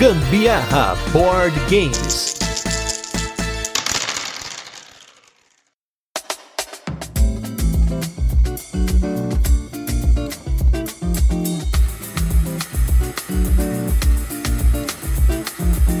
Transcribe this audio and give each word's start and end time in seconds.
Gambiarra 0.00 0.96
Board 1.12 1.52
Games. 1.68 2.34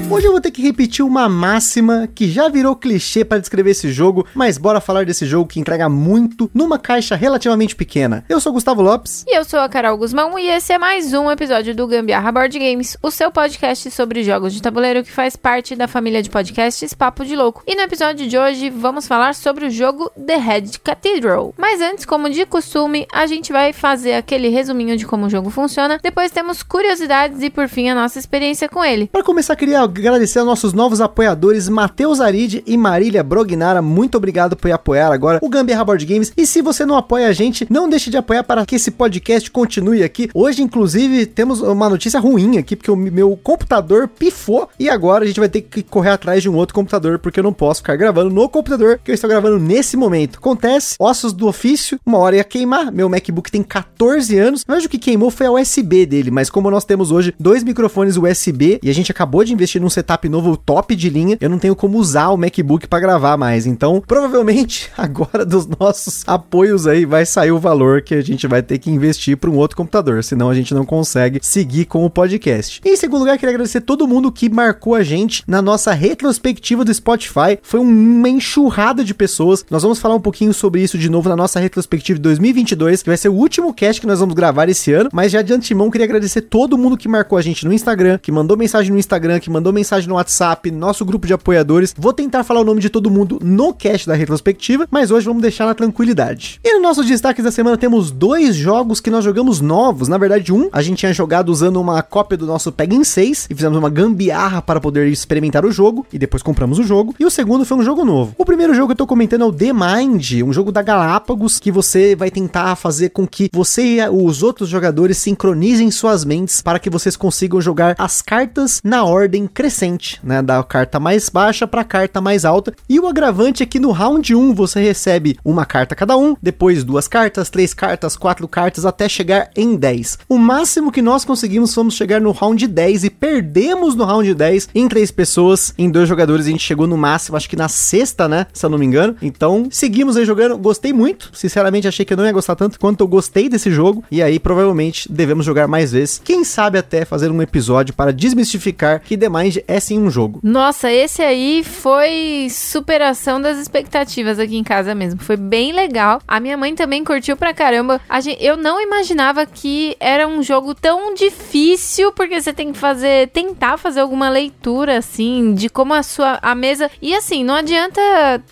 Hoje 0.08 0.28
vou 0.40 0.42
ter 0.42 0.50
que 0.50 0.62
repetir 0.62 1.04
uma 1.04 1.28
máxima 1.28 2.08
que 2.14 2.30
já 2.30 2.48
virou 2.48 2.74
clichê 2.74 3.22
para 3.22 3.38
descrever 3.38 3.72
esse 3.72 3.92
jogo, 3.92 4.26
mas 4.34 4.56
bora 4.56 4.80
falar 4.80 5.04
desse 5.04 5.26
jogo 5.26 5.46
que 5.46 5.60
entrega 5.60 5.86
muito 5.86 6.50
numa 6.54 6.78
caixa 6.78 7.14
relativamente 7.14 7.76
pequena. 7.76 8.24
Eu 8.26 8.40
sou 8.40 8.50
Gustavo 8.50 8.80
Lopes. 8.80 9.22
E 9.28 9.36
eu 9.36 9.44
sou 9.44 9.60
a 9.60 9.68
Carol 9.68 9.98
Guzmão 9.98 10.38
e 10.38 10.48
esse 10.48 10.72
é 10.72 10.78
mais 10.78 11.12
um 11.12 11.30
episódio 11.30 11.74
do 11.74 11.86
Gambiarra 11.86 12.32
Board 12.32 12.58
Games, 12.58 12.96
o 13.02 13.10
seu 13.10 13.30
podcast 13.30 13.90
sobre 13.90 14.24
jogos 14.24 14.54
de 14.54 14.62
tabuleiro 14.62 15.04
que 15.04 15.12
faz 15.12 15.36
parte 15.36 15.76
da 15.76 15.86
família 15.86 16.22
de 16.22 16.30
podcasts 16.30 16.94
Papo 16.94 17.22
de 17.22 17.36
Louco. 17.36 17.62
E 17.66 17.74
no 17.74 17.82
episódio 17.82 18.26
de 18.26 18.38
hoje 18.38 18.70
vamos 18.70 19.06
falar 19.06 19.34
sobre 19.34 19.66
o 19.66 19.70
jogo 19.70 20.10
The 20.26 20.36
Red 20.36 20.70
Cathedral. 20.82 21.52
Mas 21.58 21.82
antes, 21.82 22.06
como 22.06 22.30
de 22.30 22.46
costume, 22.46 23.06
a 23.12 23.26
gente 23.26 23.52
vai 23.52 23.74
fazer 23.74 24.14
aquele 24.14 24.48
resuminho 24.48 24.96
de 24.96 25.04
como 25.04 25.26
o 25.26 25.30
jogo 25.30 25.50
funciona, 25.50 26.00
depois 26.02 26.32
temos 26.32 26.62
curiosidades 26.62 27.42
e 27.42 27.50
por 27.50 27.68
fim 27.68 27.90
a 27.90 27.94
nossa 27.94 28.18
experiência 28.18 28.70
com 28.70 28.82
ele. 28.82 29.06
Para 29.06 29.22
começar, 29.22 29.54
queria 29.54 29.80
agradecer 29.80 30.29
aos 30.38 30.46
nossos 30.46 30.72
novos 30.72 31.00
apoiadores, 31.00 31.68
Matheus 31.68 32.20
Aride 32.20 32.62
e 32.66 32.76
Marília 32.76 33.22
Brognara. 33.22 33.82
Muito 33.82 34.16
obrigado 34.16 34.56
por 34.56 34.70
apoiar 34.70 35.12
agora 35.12 35.38
o 35.42 35.48
Gambiarra 35.48 35.84
Board 35.84 36.04
Games. 36.06 36.32
E 36.36 36.46
se 36.46 36.62
você 36.62 36.86
não 36.86 36.96
apoia 36.96 37.28
a 37.28 37.32
gente, 37.32 37.66
não 37.70 37.88
deixe 37.88 38.10
de 38.10 38.16
apoiar 38.16 38.44
para 38.44 38.64
que 38.64 38.76
esse 38.76 38.90
podcast 38.90 39.50
continue 39.50 40.02
aqui. 40.02 40.30
Hoje, 40.34 40.62
inclusive, 40.62 41.26
temos 41.26 41.60
uma 41.60 41.88
notícia 41.88 42.20
ruim 42.20 42.58
aqui, 42.58 42.76
porque 42.76 42.90
o 42.90 42.96
meu 42.96 43.38
computador 43.42 44.08
pifou 44.08 44.68
e 44.78 44.88
agora 44.88 45.24
a 45.24 45.26
gente 45.26 45.40
vai 45.40 45.48
ter 45.48 45.62
que 45.62 45.82
correr 45.82 46.10
atrás 46.10 46.42
de 46.42 46.48
um 46.48 46.54
outro 46.54 46.74
computador, 46.74 47.18
porque 47.18 47.40
eu 47.40 47.44
não 47.44 47.52
posso 47.52 47.80
ficar 47.80 47.96
gravando 47.96 48.30
no 48.30 48.48
computador 48.48 49.00
que 49.02 49.10
eu 49.10 49.14
estou 49.14 49.28
gravando 49.28 49.58
nesse 49.58 49.96
momento. 49.96 50.38
Acontece, 50.38 50.96
ossos 50.98 51.32
do 51.32 51.46
ofício, 51.46 51.98
uma 52.04 52.18
hora 52.18 52.36
ia 52.36 52.44
queimar. 52.44 52.92
Meu 52.92 53.08
MacBook 53.08 53.50
tem 53.50 53.62
14 53.62 54.38
anos, 54.38 54.64
mas 54.66 54.84
o 54.84 54.88
que 54.88 54.98
queimou 54.98 55.30
foi 55.30 55.46
a 55.46 55.52
USB 55.52 56.06
dele. 56.06 56.30
Mas 56.30 56.50
como 56.50 56.70
nós 56.70 56.84
temos 56.84 57.10
hoje 57.10 57.34
dois 57.38 57.64
microfones 57.64 58.16
USB 58.16 58.78
e 58.82 58.90
a 58.90 58.94
gente 58.94 59.10
acabou 59.10 59.44
de 59.44 59.52
investir 59.52 59.80
num 59.80 59.90
setup 59.90 60.19
novo 60.28 60.56
top 60.56 60.94
de 60.94 61.08
linha, 61.08 61.36
eu 61.40 61.48
não 61.48 61.58
tenho 61.58 61.76
como 61.76 61.98
usar 61.98 62.28
o 62.30 62.36
MacBook 62.36 62.86
para 62.86 63.00
gravar 63.00 63.36
mais. 63.36 63.66
Então, 63.66 64.02
provavelmente 64.06 64.90
agora 64.96 65.44
dos 65.44 65.66
nossos 65.66 66.22
apoios 66.26 66.86
aí 66.86 67.04
vai 67.04 67.24
sair 67.24 67.52
o 67.52 67.58
valor 67.58 68.02
que 68.02 68.14
a 68.14 68.20
gente 68.20 68.46
vai 68.46 68.62
ter 68.62 68.78
que 68.78 68.90
investir 68.90 69.36
para 69.36 69.50
um 69.50 69.56
outro 69.56 69.76
computador, 69.76 70.22
senão 70.22 70.50
a 70.50 70.54
gente 70.54 70.74
não 70.74 70.84
consegue 70.84 71.40
seguir 71.42 71.86
com 71.86 72.04
o 72.04 72.10
podcast. 72.10 72.80
Em 72.84 72.96
segundo 72.96 73.20
lugar, 73.20 73.38
queria 73.38 73.54
agradecer 73.54 73.80
todo 73.80 74.06
mundo 74.06 74.32
que 74.32 74.50
marcou 74.50 74.94
a 74.94 75.02
gente 75.02 75.42
na 75.46 75.62
nossa 75.62 75.92
retrospectiva 75.92 76.84
do 76.84 76.92
Spotify. 76.92 77.58
Foi 77.62 77.80
uma 77.80 78.28
enxurrada 78.28 79.04
de 79.04 79.14
pessoas. 79.14 79.64
Nós 79.70 79.82
vamos 79.82 79.98
falar 79.98 80.14
um 80.14 80.20
pouquinho 80.20 80.52
sobre 80.52 80.82
isso 80.82 80.98
de 80.98 81.08
novo 81.08 81.28
na 81.28 81.36
nossa 81.36 81.60
retrospectiva 81.60 82.18
de 82.18 82.22
2022, 82.22 83.02
que 83.02 83.08
vai 83.08 83.16
ser 83.16 83.28
o 83.28 83.34
último 83.34 83.72
cast 83.72 84.00
que 84.00 84.06
nós 84.06 84.20
vamos 84.20 84.34
gravar 84.34 84.68
esse 84.68 84.92
ano, 84.92 85.10
mas 85.12 85.32
já 85.32 85.42
de 85.42 85.52
antemão 85.52 85.90
queria 85.90 86.04
agradecer 86.04 86.42
todo 86.42 86.76
mundo 86.76 86.96
que 86.96 87.08
marcou 87.08 87.38
a 87.38 87.42
gente 87.42 87.64
no 87.64 87.72
Instagram, 87.72 88.18
que 88.18 88.32
mandou 88.32 88.56
mensagem 88.56 88.92
no 88.92 88.98
Instagram, 88.98 89.40
que 89.40 89.50
mandou 89.50 89.72
mensagem 89.72 90.08
no 90.10 90.16
WhatsApp, 90.16 90.70
nosso 90.70 91.04
grupo 91.04 91.26
de 91.26 91.32
apoiadores. 91.32 91.94
Vou 91.96 92.12
tentar 92.12 92.44
falar 92.44 92.60
o 92.60 92.64
nome 92.64 92.80
de 92.80 92.90
todo 92.90 93.10
mundo 93.10 93.38
no 93.42 93.72
cast 93.72 94.06
da 94.06 94.14
retrospectiva, 94.14 94.86
mas 94.90 95.10
hoje 95.10 95.26
vamos 95.26 95.42
deixar 95.42 95.66
na 95.66 95.74
tranquilidade. 95.74 96.60
E 96.62 96.74
no 96.74 96.80
nossos 96.80 97.06
destaques 97.06 97.44
da 97.44 97.52
semana 97.52 97.76
temos 97.76 98.10
dois 98.10 98.56
jogos 98.56 99.00
que 99.00 99.10
nós 99.10 99.24
jogamos 99.24 99.60
novos. 99.60 100.08
Na 100.08 100.18
verdade, 100.18 100.52
um 100.52 100.68
a 100.72 100.82
gente 100.82 100.98
tinha 100.98 101.12
jogado 101.12 101.50
usando 101.50 101.80
uma 101.80 102.02
cópia 102.02 102.36
do 102.36 102.46
nosso 102.46 102.72
Pegging 102.72 103.04
6 103.04 103.46
e 103.48 103.54
fizemos 103.54 103.78
uma 103.78 103.88
gambiarra 103.88 104.60
para 104.60 104.80
poder 104.80 105.06
experimentar 105.06 105.64
o 105.64 105.70
jogo 105.70 106.04
e 106.12 106.18
depois 106.18 106.42
compramos 106.42 106.78
o 106.78 106.82
jogo. 106.82 107.14
E 107.18 107.24
o 107.24 107.30
segundo 107.30 107.64
foi 107.64 107.76
um 107.78 107.82
jogo 107.82 108.04
novo. 108.04 108.34
O 108.36 108.44
primeiro 108.44 108.74
jogo 108.74 108.88
que 108.88 108.92
eu 108.92 108.96
tô 108.96 109.06
comentando 109.06 109.42
é 109.42 109.46
o 109.46 109.52
The 109.52 109.72
Mind, 109.72 110.42
um 110.44 110.52
jogo 110.52 110.72
da 110.72 110.82
Galápagos 110.82 111.58
que 111.58 111.70
você 111.70 112.16
vai 112.16 112.30
tentar 112.30 112.74
fazer 112.74 113.10
com 113.10 113.26
que 113.26 113.48
você 113.52 113.82
e 113.82 114.08
os 114.08 114.42
outros 114.42 114.68
jogadores 114.68 115.18
sincronizem 115.18 115.90
suas 115.90 116.24
mentes 116.24 116.62
para 116.62 116.78
que 116.78 116.88
vocês 116.90 117.16
consigam 117.16 117.60
jogar 117.60 117.94
as 117.98 118.22
cartas 118.22 118.80
na 118.82 119.04
ordem 119.04 119.46
crescente, 119.46 119.99
né, 120.22 120.42
da 120.42 120.62
carta 120.62 120.98
mais 120.98 121.28
baixa 121.28 121.66
para 121.66 121.82
a 121.82 121.84
carta 121.84 122.20
mais 122.20 122.44
alta. 122.44 122.72
E 122.88 122.98
o 122.98 123.06
agravante 123.06 123.62
é 123.62 123.66
que 123.66 123.78
no 123.78 123.90
round 123.90 124.34
1 124.34 124.54
você 124.54 124.80
recebe 124.80 125.38
uma 125.44 125.64
carta 125.64 125.94
cada 125.94 126.16
um, 126.16 126.36
depois 126.40 126.84
duas 126.84 127.06
cartas, 127.06 127.50
três 127.50 127.74
cartas, 127.74 128.16
quatro 128.16 128.46
cartas 128.48 128.84
até 128.84 129.08
chegar 129.08 129.50
em 129.56 129.76
10. 129.76 130.18
O 130.28 130.38
máximo 130.38 130.92
que 130.92 131.02
nós 131.02 131.24
conseguimos 131.24 131.74
fomos 131.74 131.94
chegar 131.94 132.20
no 132.20 132.32
round 132.32 132.66
10 132.66 133.04
e 133.04 133.10
perdemos 133.10 133.94
no 133.94 134.04
round 134.04 134.32
10 134.34 134.68
em 134.74 134.88
três 134.88 135.10
pessoas, 135.10 135.74
em 135.76 135.90
dois 135.90 136.08
jogadores 136.08 136.46
a 136.46 136.50
gente 136.50 136.64
chegou 136.64 136.86
no 136.86 136.96
máximo, 136.96 137.36
acho 137.36 137.48
que 137.48 137.56
na 137.56 137.68
sexta, 137.68 138.28
né, 138.28 138.46
se 138.52 138.64
eu 138.64 138.70
não 138.70 138.78
me 138.78 138.86
engano. 138.86 139.16
Então, 139.20 139.68
seguimos 139.70 140.16
aí 140.16 140.24
jogando, 140.24 140.56
gostei 140.56 140.92
muito. 140.92 141.30
Sinceramente, 141.32 141.88
achei 141.88 142.04
que 142.04 142.12
eu 142.12 142.16
não 142.16 142.24
ia 142.24 142.32
gostar 142.32 142.56
tanto 142.56 142.78
quanto 142.78 143.00
eu 143.00 143.08
gostei 143.08 143.48
desse 143.48 143.70
jogo. 143.70 144.04
E 144.10 144.22
aí, 144.22 144.38
provavelmente, 144.38 145.10
devemos 145.10 145.44
jogar 145.44 145.66
mais 145.66 145.92
vezes. 145.92 146.20
Quem 146.22 146.44
sabe 146.44 146.78
até 146.78 147.04
fazer 147.04 147.30
um 147.30 147.42
episódio 147.42 147.94
para 147.94 148.12
desmistificar 148.12 149.00
que 149.00 149.16
The 149.16 149.28
Mind 149.28 149.56
é 149.66 149.80
sim 149.90 149.98
um 149.98 150.10
jogo. 150.10 150.38
Nossa, 150.42 150.90
esse 150.92 151.20
aí 151.20 151.64
foi 151.64 152.46
superação 152.48 153.40
das 153.40 153.58
expectativas 153.58 154.38
aqui 154.38 154.56
em 154.56 154.62
casa 154.62 154.94
mesmo. 154.94 155.20
Foi 155.20 155.36
bem 155.36 155.72
legal. 155.72 156.20
A 156.28 156.38
minha 156.38 156.56
mãe 156.56 156.74
também 156.76 157.02
curtiu 157.02 157.36
pra 157.36 157.52
caramba. 157.52 158.00
Gente, 158.20 158.44
eu 158.44 158.56
não 158.56 158.80
imaginava 158.80 159.44
que 159.46 159.96
era 159.98 160.28
um 160.28 160.42
jogo 160.42 160.74
tão 160.74 161.12
difícil, 161.14 162.12
porque 162.12 162.40
você 162.40 162.52
tem 162.52 162.72
que 162.72 162.78
fazer, 162.78 163.30
tentar 163.30 163.78
fazer 163.78 164.00
alguma 164.00 164.28
leitura 164.28 164.98
assim 164.98 165.54
de 165.54 165.68
como 165.68 165.92
a 165.92 166.02
sua 166.02 166.38
a 166.40 166.54
mesa. 166.54 166.88
E 167.02 167.14
assim, 167.14 167.42
não 167.42 167.54
adianta 167.54 168.00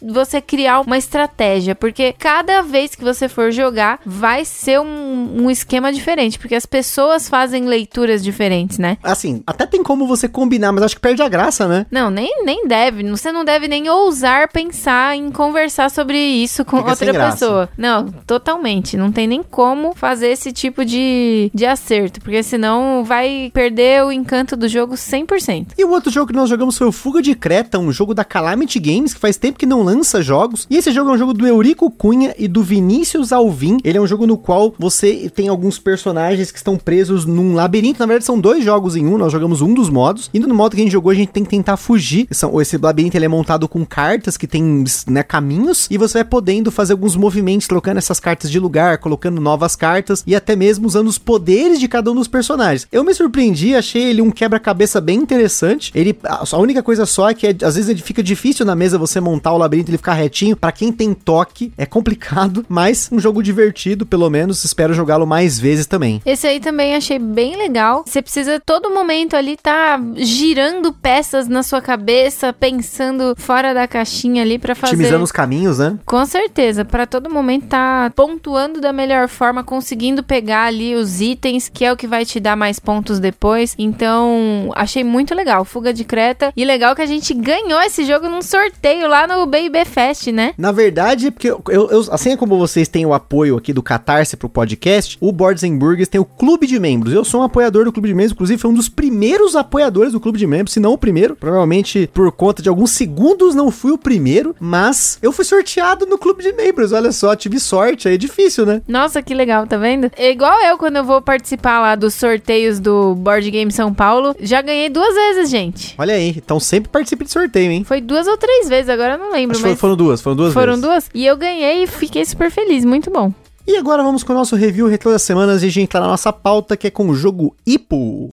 você 0.03 0.41
criar 0.41 0.81
uma 0.81 0.99
estratégia, 0.99 1.75
porque 1.75 2.15
cada 2.19 2.63
vez 2.63 2.95
que 2.95 3.05
você 3.05 3.29
for 3.29 3.53
jogar, 3.53 4.01
vai 4.05 4.45
ser 4.45 4.81
um, 4.81 5.45
um 5.45 5.51
esquema 5.51 5.93
diferente, 5.93 6.39
porque 6.39 6.55
as 6.55 6.67
pessoas 6.67 7.29
fazem 7.29 7.67
leituras 7.67 8.25
diferentes, 8.25 8.79
né? 8.79 8.97
Assim, 9.03 9.43
até 9.47 9.67
tem 9.67 9.83
como 9.83 10.07
você 10.07 10.27
combinar, 10.29 10.73
mas 10.73 10.83
acho 10.83 10.97
que 10.97 11.01
perde 11.01 11.23
a 11.23 11.28
graça, 11.29 11.69
né? 11.69 11.87
Não, 11.91 12.11
nem, 12.11 12.45
nem 12.45 12.67
deve. 12.67 13.09
Você 13.11 13.31
não 13.31 13.45
deve 13.45 13.69
nem 13.69 13.89
ousar 13.89 14.49
pensar 14.49 15.17
em 15.17 15.31
conversar 15.31 15.91
sobre 15.91 16.19
isso 16.19 16.65
com 16.65 16.79
Fica 16.79 16.91
outra 16.91 17.31
pessoa. 17.31 17.69
Não, 17.77 18.09
totalmente. 18.27 18.97
Não 18.97 19.13
tem 19.13 19.27
nem 19.27 19.43
como 19.43 19.95
fazer 19.95 20.29
esse 20.29 20.53
tipo 20.53 20.85
de, 20.85 21.51
de 21.55 21.67
acerto, 21.67 22.21
porque 22.21 22.43
senão 22.43 23.05
vai 23.05 23.51
perder 23.53 24.05
o 24.05 24.13
encanto 24.13 24.57
do 24.57 24.69
jogo 24.69 24.95
100%. 24.95 25.69
E 25.77 25.85
o 25.85 25.91
outro 25.91 26.11
jogo 26.11 26.29
que 26.29 26.37
nós 26.37 26.49
jogamos 26.49 26.77
foi 26.77 26.87
o 26.87 26.93
Fuga 26.93 27.23
de 27.23 27.35
Creta, 27.35 27.79
um 27.79 27.93
jogo 27.93 28.15
da 28.15 28.25
Calamity 28.25 28.79
Games, 28.79 29.15
que 29.15 29.21
faz 29.21 29.37
tempo 29.37 29.59
que 29.59 29.67
não 29.67 29.83
lança 29.83 30.23
jogos. 30.23 30.67
E 30.71 30.77
esse 30.77 30.93
jogo 30.93 31.11
é 31.11 31.15
um 31.15 31.19
jogo 31.19 31.33
do 31.33 31.47
Eurico 31.47 31.91
Cunha 31.91 32.35
e 32.39 32.49
do 32.49 32.63
Vinícius 32.63 33.33
Alvim. 33.33 33.79
Ele 33.85 33.99
é 33.99 34.01
um 34.01 34.07
jogo 34.07 34.27
no 34.27 34.37
qual 34.37 34.75
você 34.79 35.31
tem 35.35 35.49
alguns 35.49 35.79
personagens 35.79 36.51
que 36.51 36.59
estão 36.59 36.77
presos 36.77 37.25
num 37.25 37.55
labirinto. 37.55 38.01
Na 38.01 38.07
verdade, 38.07 38.25
são 38.25 38.41
dois 38.41 38.65
jogos 38.65 38.97
em 38.97 39.07
um. 39.07 39.19
Nós 39.19 39.33
jogamos 39.33 39.61
um 39.61 39.73
dos 39.73 39.89
modos. 39.89 40.31
E 40.33 40.39
no 40.39 40.55
modo 40.55 40.75
que 40.75 40.81
a 40.81 40.85
gente 40.85 40.93
jogou, 40.93 41.08
a 41.11 41.15
gente 41.15 41.31
tem 41.31 41.45
que 41.45 41.51
tentar 41.51 41.77
fugir. 41.77 42.27
São, 42.31 42.61
esse 42.61 42.77
labirinto 42.77 43.17
ele 43.17 43.25
é 43.25 43.29
montado 43.29 43.69
com 43.69 43.85
cartas 43.85 44.37
que 44.37 44.47
tem 44.47 44.85
né, 45.07 45.23
caminhos. 45.23 45.87
E 45.91 45.99
você 45.99 46.19
vai 46.19 46.25
podendo 46.25 46.71
fazer 46.71 46.93
alguns 46.93 47.17
movimentos, 47.17 47.67
trocando 47.67 47.99
essas 47.99 48.21
cartas 48.21 48.51
de 48.51 48.59
lugar, 48.59 48.99
colocando 48.99 49.41
novas 49.41 49.75
cartas 49.77 50.23
e 50.27 50.35
até 50.35 50.55
mesmo 50.57 50.87
usando 50.87 51.09
os 51.09 51.19
poderes 51.19 51.79
de 51.81 51.89
cada 51.89 52.11
um 52.11 52.15
dos 52.15 52.29
personagens. 52.29 52.87
Eu 52.91 53.05
me 53.05 53.15
surpreendi, 53.15 53.75
achei 53.75 54.03
ele 54.05 54.23
um 54.23 54.31
quebra-cabeça 54.31 55.01
bem 55.01 55.19
interessante. 55.19 55.91
Ele, 55.95 56.17
a 56.25 56.59
única 56.59 56.83
coisa 56.83 57.07
só 57.07 57.31
é 57.31 57.35
que 57.35 57.47
é- 57.47 57.57
às 57.63 57.77
vezes 57.77 58.01
fica 58.01 58.23
difícil 58.23 58.65
na 58.65 58.75
mesa 58.75 58.99
você 58.99 59.21
montar 59.21 59.53
o 59.53 59.59
labirinto 59.59 59.91
ele 59.91 59.99
ficar 59.99 60.15
retinho. 60.15 60.57
Pra 60.57 60.73
quem 60.73 60.93
tem 60.93 61.15
toque, 61.15 61.73
é 61.77 61.87
complicado, 61.87 62.65
mas 62.69 63.09
um 63.13 63.19
jogo 63.19 63.43
divertido, 63.43 64.07
pelo 64.07 64.29
menos. 64.31 64.65
Espero 64.65 64.95
jogá-lo 64.95 65.27
mais 65.27 65.59
vezes 65.59 65.87
também. 65.87 66.21
Esse 66.25 66.47
aí 66.47 66.61
também 66.61 66.95
achei 66.95 67.19
bem 67.19 67.57
legal. 67.57 68.05
Você 68.07 68.23
precisa 68.23 68.61
todo 68.65 68.91
momento 68.91 69.35
ali 69.37 69.57
tá 69.57 70.01
girando 70.17 70.93
peças 71.03 71.49
na 71.49 71.63
sua 71.63 71.81
cabeça, 71.81 72.53
pensando 72.53 73.35
fora 73.37 73.73
da 73.73 73.87
caixinha 73.87 74.43
ali 74.43 74.59
pra 74.59 74.75
fazer. 74.75 74.95
Otimizando 74.95 75.25
os 75.25 75.33
caminhos, 75.33 75.79
né? 75.79 75.99
Com 76.05 76.25
certeza, 76.27 76.85
para 76.85 77.07
todo 77.07 77.31
momento 77.31 77.67
tá 77.69 78.13
pontuando 78.15 78.81
da 78.81 78.93
melhor 78.93 79.29
forma, 79.29 79.63
conseguindo 79.65 80.23
pegar 80.23 80.65
ali 80.65 80.95
os 80.95 81.21
itens, 81.21 81.69
que 81.69 81.85
é 81.85 81.93
o 81.93 81.97
que 81.97 82.07
vai 82.07 82.25
te 82.25 82.39
dar 82.41 82.57
mais 82.57 82.79
pontos 82.79 83.19
depois. 83.21 83.75
Então, 83.79 84.71
achei 84.75 85.05
muito 85.05 85.35
legal, 85.35 85.65
Fuga 85.65 85.93
de 85.93 86.05
Creta. 86.05 86.53
E 86.57 86.65
legal 86.65 86.95
que 86.95 87.03
a 87.03 87.07
gente 87.07 87.35
ganhou 87.35 87.81
esse 87.83 88.05
jogo 88.05 88.29
num 88.29 88.43
sorteio 88.43 89.09
lá 89.09 89.27
no 89.27 89.45
Baby 89.47 89.85
Fest, 89.85 90.29
né? 90.29 90.53
Na 90.57 90.73
verdade, 90.73 91.31
porque 91.31 91.51
eu, 91.51 91.63
eu- 91.69 92.09
assim 92.11 92.37
como 92.37 92.59
vocês 92.59 92.89
têm 92.89 93.05
o 93.05 93.13
apoio 93.15 93.57
aqui 93.57 93.73
do 93.73 93.83
Catarse 93.83 94.37
pro 94.37 94.49
podcast, 94.49 95.17
o 95.21 95.31
Boards 95.33 95.65
and 95.65 95.77
Burgers 95.77 96.09
tem 96.09 96.21
o 96.21 96.25
clube 96.25 96.67
de 96.67 96.79
membros. 96.79 97.13
Eu 97.13 97.25
sou 97.25 97.41
um 97.41 97.45
apoiador 97.45 97.85
do 97.85 97.93
clube 97.93 98.09
de 98.09 98.15
membros, 98.15 98.33
inclusive 98.33 98.61
foi 98.61 98.71
um 98.71 98.75
dos 98.75 98.89
primeiros 98.89 99.55
apoiadores 99.57 100.13
do 100.13 100.21
clube 100.21 100.39
de 100.39 100.47
membros. 100.47 100.73
se 100.73 100.81
não 100.81 100.88
o 100.95 100.99
primeiro. 100.99 101.37
Provavelmente 101.37 102.09
por 102.13 102.31
conta 102.33 102.63
de 102.63 102.69
alguns 102.69 102.91
segundos 102.93 103.55
não 103.55 103.71
fui 103.71 103.93
o 103.93 103.99
primeiro, 103.99 104.55
mas 104.61 105.19
eu 105.23 105.33
fui 105.33 105.45
sorteado 105.45 106.07
no 106.07 106.19
clube 106.19 106.43
de 106.43 106.53
membros. 106.53 106.93
Olha 106.93 107.13
só, 107.13 107.35
tive 107.37 107.59
sorte, 107.61 108.09
aí 108.09 108.15
é 108.15 108.19
difícil, 108.19 108.65
né? 108.67 108.83
Nossa, 108.89 109.23
que 109.23 109.35
legal, 109.35 109.67
tá 109.67 109.77
vendo? 109.77 110.11
É 110.17 110.31
igual 110.31 110.61
eu 110.63 110.79
quando 110.79 110.97
eu 110.97 111.05
vou 111.05 111.21
participar 111.21 111.81
lá 111.81 111.95
dos 111.95 112.15
sorteios 112.15 112.81
do 112.81 113.15
Board 113.15 113.51
Game 113.51 113.71
São 113.73 113.93
Paulo. 113.93 114.35
Já 114.41 114.61
ganhei 114.63 114.89
duas 114.89 115.15
vezes, 115.15 115.51
gente. 115.51 115.95
Olha 115.99 116.15
aí, 116.15 116.35
então 116.37 116.59
sempre 116.61 116.91
participe 116.91 117.25
de 117.25 117.31
sorteio, 117.31 117.71
hein? 117.71 117.85
Foi 117.85 118.01
duas 118.01 118.27
ou 118.27 118.37
três 118.37 118.69
vezes, 118.69 118.89
agora 118.89 119.15
eu 119.15 119.19
não 119.19 119.33
lembro, 119.33 119.57
Acho 119.57 119.67
mas 119.67 119.79
foram 119.79 119.97
duas, 119.97 120.21
foram 120.21 120.37
duas 120.37 120.53
foram 120.53 120.75
vezes. 120.75 120.83
duas. 120.89 121.11
E 121.15 121.27
eu 121.27 121.37
ganhei 121.37 121.83
e 121.85 121.87
fiquei 121.87 122.25
super 122.25 122.51
feliz, 122.51 122.85
muito 122.85 123.11
bom. 123.11 123.33
E 123.67 123.77
agora 123.77 124.03
vamos 124.03 124.23
com 124.23 124.33
o 124.33 124.37
nosso 124.37 124.57
review 124.57 124.87
retrô 124.87 125.11
das 125.13 125.21
semanas 125.21 125.63
e 125.63 125.67
a 125.67 125.69
gente 125.69 125.83
entrar 125.85 126.01
na 126.01 126.07
nossa 126.07 126.33
pauta 126.33 126.75
que 126.75 126.87
é 126.87 126.91
com 126.91 127.07
o 127.11 127.15
jogo 127.15 127.55
Ipo. 127.67 128.31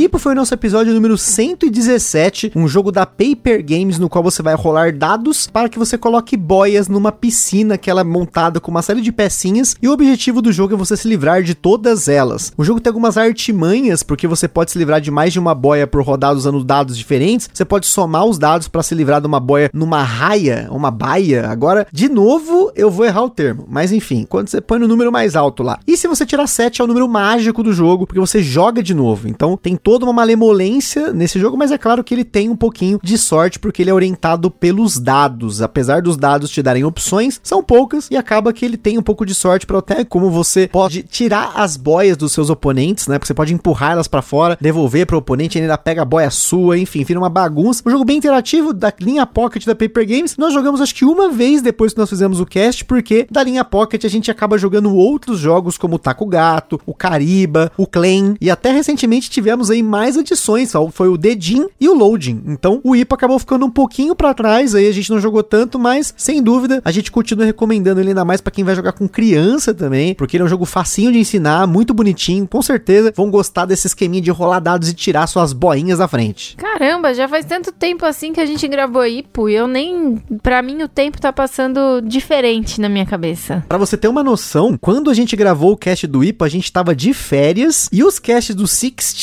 Ipo 0.00 0.18
foi 0.18 0.32
o 0.32 0.34
nosso 0.34 0.54
episódio 0.54 0.94
número 0.94 1.18
117, 1.18 2.52
um 2.56 2.66
jogo 2.66 2.90
da 2.90 3.04
Paper 3.04 3.62
Games 3.62 3.98
no 3.98 4.08
qual 4.08 4.24
você 4.24 4.42
vai 4.42 4.54
rolar 4.54 4.94
dados 4.94 5.46
para 5.46 5.68
que 5.68 5.78
você 5.78 5.98
coloque 5.98 6.38
boias 6.38 6.88
numa 6.88 7.12
piscina 7.12 7.76
que 7.76 7.90
ela 7.90 8.00
é 8.00 8.04
montada 8.04 8.58
com 8.60 8.70
uma 8.70 8.80
série 8.80 9.02
de 9.02 9.12
pecinhas 9.12 9.76
e 9.82 9.86
o 9.86 9.92
objetivo 9.92 10.40
do 10.40 10.50
jogo 10.52 10.72
é 10.72 10.76
você 10.78 10.96
se 10.96 11.06
livrar 11.06 11.42
de 11.42 11.54
todas 11.54 12.08
elas. 12.08 12.50
O 12.56 12.64
jogo 12.64 12.80
tem 12.80 12.88
algumas 12.88 13.18
artimanhas 13.18 14.02
porque 14.02 14.26
você 14.26 14.48
pode 14.48 14.70
se 14.70 14.78
livrar 14.78 15.02
de 15.02 15.10
mais 15.10 15.34
de 15.34 15.38
uma 15.38 15.54
boia 15.54 15.86
por 15.86 16.02
rodada 16.02 16.34
usando 16.34 16.64
dados 16.64 16.96
diferentes. 16.96 17.50
Você 17.52 17.66
pode 17.66 17.86
somar 17.86 18.24
os 18.24 18.38
dados 18.38 18.68
para 18.68 18.82
se 18.82 18.94
livrar 18.94 19.20
de 19.20 19.26
uma 19.26 19.38
boia 19.38 19.70
numa 19.74 20.02
raia, 20.02 20.66
uma 20.70 20.90
baia. 20.90 21.46
Agora, 21.46 21.86
de 21.92 22.08
novo, 22.08 22.72
eu 22.74 22.90
vou 22.90 23.04
errar 23.04 23.24
o 23.24 23.28
termo, 23.28 23.66
mas 23.68 23.92
enfim, 23.92 24.24
quando 24.26 24.48
você 24.48 24.62
põe 24.62 24.78
no 24.78 24.88
número 24.88 25.12
mais 25.12 25.36
alto 25.36 25.62
lá. 25.62 25.78
E 25.86 25.94
se 25.94 26.08
você 26.08 26.24
tirar 26.24 26.46
7 26.46 26.80
é 26.80 26.84
o 26.84 26.88
número 26.88 27.06
mágico 27.06 27.62
do 27.62 27.74
jogo, 27.74 28.06
porque 28.06 28.18
você 28.18 28.42
joga 28.42 28.82
de 28.82 28.94
novo. 28.94 29.28
Então, 29.28 29.58
tem 29.58 29.76
toda 29.90 30.06
uma 30.06 30.12
malemolência 30.12 31.12
nesse 31.12 31.40
jogo, 31.40 31.56
mas 31.56 31.72
é 31.72 31.76
claro 31.76 32.04
que 32.04 32.14
ele 32.14 32.22
tem 32.22 32.48
um 32.48 32.54
pouquinho 32.54 33.00
de 33.02 33.18
sorte 33.18 33.58
porque 33.58 33.82
ele 33.82 33.90
é 33.90 33.92
orientado 33.92 34.48
pelos 34.48 35.00
dados. 35.00 35.60
Apesar 35.60 36.00
dos 36.00 36.16
dados 36.16 36.48
te 36.48 36.62
darem 36.62 36.84
opções, 36.84 37.40
são 37.42 37.60
poucas 37.60 38.06
e 38.08 38.16
acaba 38.16 38.52
que 38.52 38.64
ele 38.64 38.76
tem 38.76 38.96
um 38.98 39.02
pouco 39.02 39.26
de 39.26 39.34
sorte 39.34 39.66
para 39.66 39.78
até 39.78 40.04
como 40.04 40.30
você 40.30 40.68
pode 40.68 41.02
tirar 41.02 41.54
as 41.56 41.76
boias 41.76 42.16
dos 42.16 42.30
seus 42.30 42.50
oponentes, 42.50 43.08
né? 43.08 43.18
Porque 43.18 43.26
você 43.26 43.34
pode 43.34 43.52
empurrar 43.52 43.90
elas 43.90 44.06
para 44.06 44.22
fora, 44.22 44.56
devolver 44.60 45.08
para 45.08 45.16
o 45.16 45.18
oponente, 45.18 45.58
ele 45.58 45.64
ainda 45.64 45.76
pega 45.76 46.02
a 46.02 46.04
boia 46.04 46.30
sua, 46.30 46.78
enfim, 46.78 47.02
vira 47.02 47.18
uma 47.18 47.28
bagunça. 47.28 47.82
Um 47.84 47.90
jogo 47.90 48.04
bem 48.04 48.18
interativo 48.18 48.72
da 48.72 48.92
linha 49.00 49.26
Pocket 49.26 49.66
da 49.66 49.74
Paper 49.74 50.06
Games. 50.06 50.36
Nós 50.36 50.54
jogamos 50.54 50.80
acho 50.80 50.94
que 50.94 51.04
uma 51.04 51.30
vez 51.30 51.62
depois 51.62 51.92
que 51.92 51.98
nós 51.98 52.08
fizemos 52.08 52.38
o 52.38 52.46
cast, 52.46 52.84
porque 52.84 53.26
da 53.28 53.42
linha 53.42 53.64
Pocket 53.64 54.04
a 54.04 54.08
gente 54.08 54.30
acaba 54.30 54.56
jogando 54.56 54.94
outros 54.94 55.40
jogos 55.40 55.76
como 55.76 55.96
o 55.96 55.98
Taco 55.98 56.26
Gato, 56.26 56.80
o 56.86 56.94
Cariba, 56.94 57.72
o 57.76 57.88
Clan 57.88 58.36
e 58.40 58.48
até 58.48 58.70
recentemente 58.70 59.28
tivemos 59.28 59.68
aí 59.68 59.79
mais 59.82 60.16
adições, 60.16 60.72
foi 60.92 61.08
o 61.08 61.16
Dedin 61.16 61.66
e 61.80 61.88
o 61.88 61.94
Loading. 61.94 62.42
Então 62.46 62.80
o 62.84 62.94
IPA 62.94 63.14
acabou 63.14 63.38
ficando 63.38 63.66
um 63.66 63.70
pouquinho 63.70 64.14
para 64.14 64.34
trás, 64.34 64.74
aí 64.74 64.86
a 64.86 64.92
gente 64.92 65.10
não 65.10 65.20
jogou 65.20 65.42
tanto, 65.42 65.78
mas 65.78 66.14
sem 66.16 66.42
dúvida 66.42 66.80
a 66.84 66.90
gente 66.90 67.10
continua 67.10 67.44
recomendando 67.44 68.00
ele 68.00 68.10
ainda 68.10 68.24
mais 68.24 68.40
para 68.40 68.50
quem 68.50 68.64
vai 68.64 68.74
jogar 68.74 68.92
com 68.92 69.08
criança 69.08 69.74
também, 69.74 70.14
porque 70.14 70.36
ele 70.36 70.42
é 70.42 70.46
um 70.46 70.50
jogo 70.50 70.64
facinho 70.64 71.12
de 71.12 71.18
ensinar, 71.18 71.66
muito 71.66 71.94
bonitinho, 71.94 72.46
com 72.46 72.62
certeza 72.62 73.12
vão 73.16 73.30
gostar 73.30 73.64
desse 73.64 73.86
esqueminha 73.86 74.22
de 74.22 74.30
rolar 74.30 74.60
dados 74.60 74.88
e 74.88 74.94
tirar 74.94 75.26
suas 75.26 75.52
boinhas 75.52 75.98
da 75.98 76.08
frente. 76.08 76.56
Caramba, 76.56 77.14
já 77.14 77.28
faz 77.28 77.44
tanto 77.44 77.72
tempo 77.72 78.04
assim 78.04 78.32
que 78.32 78.40
a 78.40 78.46
gente 78.46 78.66
gravou 78.68 79.06
Ipo 79.06 79.48
e 79.48 79.54
eu 79.54 79.66
nem. 79.66 80.22
Pra 80.42 80.62
mim 80.62 80.82
o 80.82 80.88
tempo 80.88 81.20
tá 81.20 81.32
passando 81.32 82.00
diferente 82.00 82.80
na 82.80 82.88
minha 82.88 83.06
cabeça. 83.06 83.64
Pra 83.68 83.78
você 83.78 83.96
ter 83.96 84.08
uma 84.08 84.22
noção, 84.22 84.76
quando 84.78 85.10
a 85.10 85.14
gente 85.14 85.36
gravou 85.36 85.72
o 85.72 85.76
cast 85.76 86.06
do 86.06 86.24
IPA, 86.24 86.44
a 86.44 86.48
gente 86.48 86.72
tava 86.72 86.94
de 86.94 87.12
férias 87.12 87.88
e 87.92 88.02
os 88.02 88.18
casts 88.18 88.54
do 88.54 88.66
Six 88.66 89.14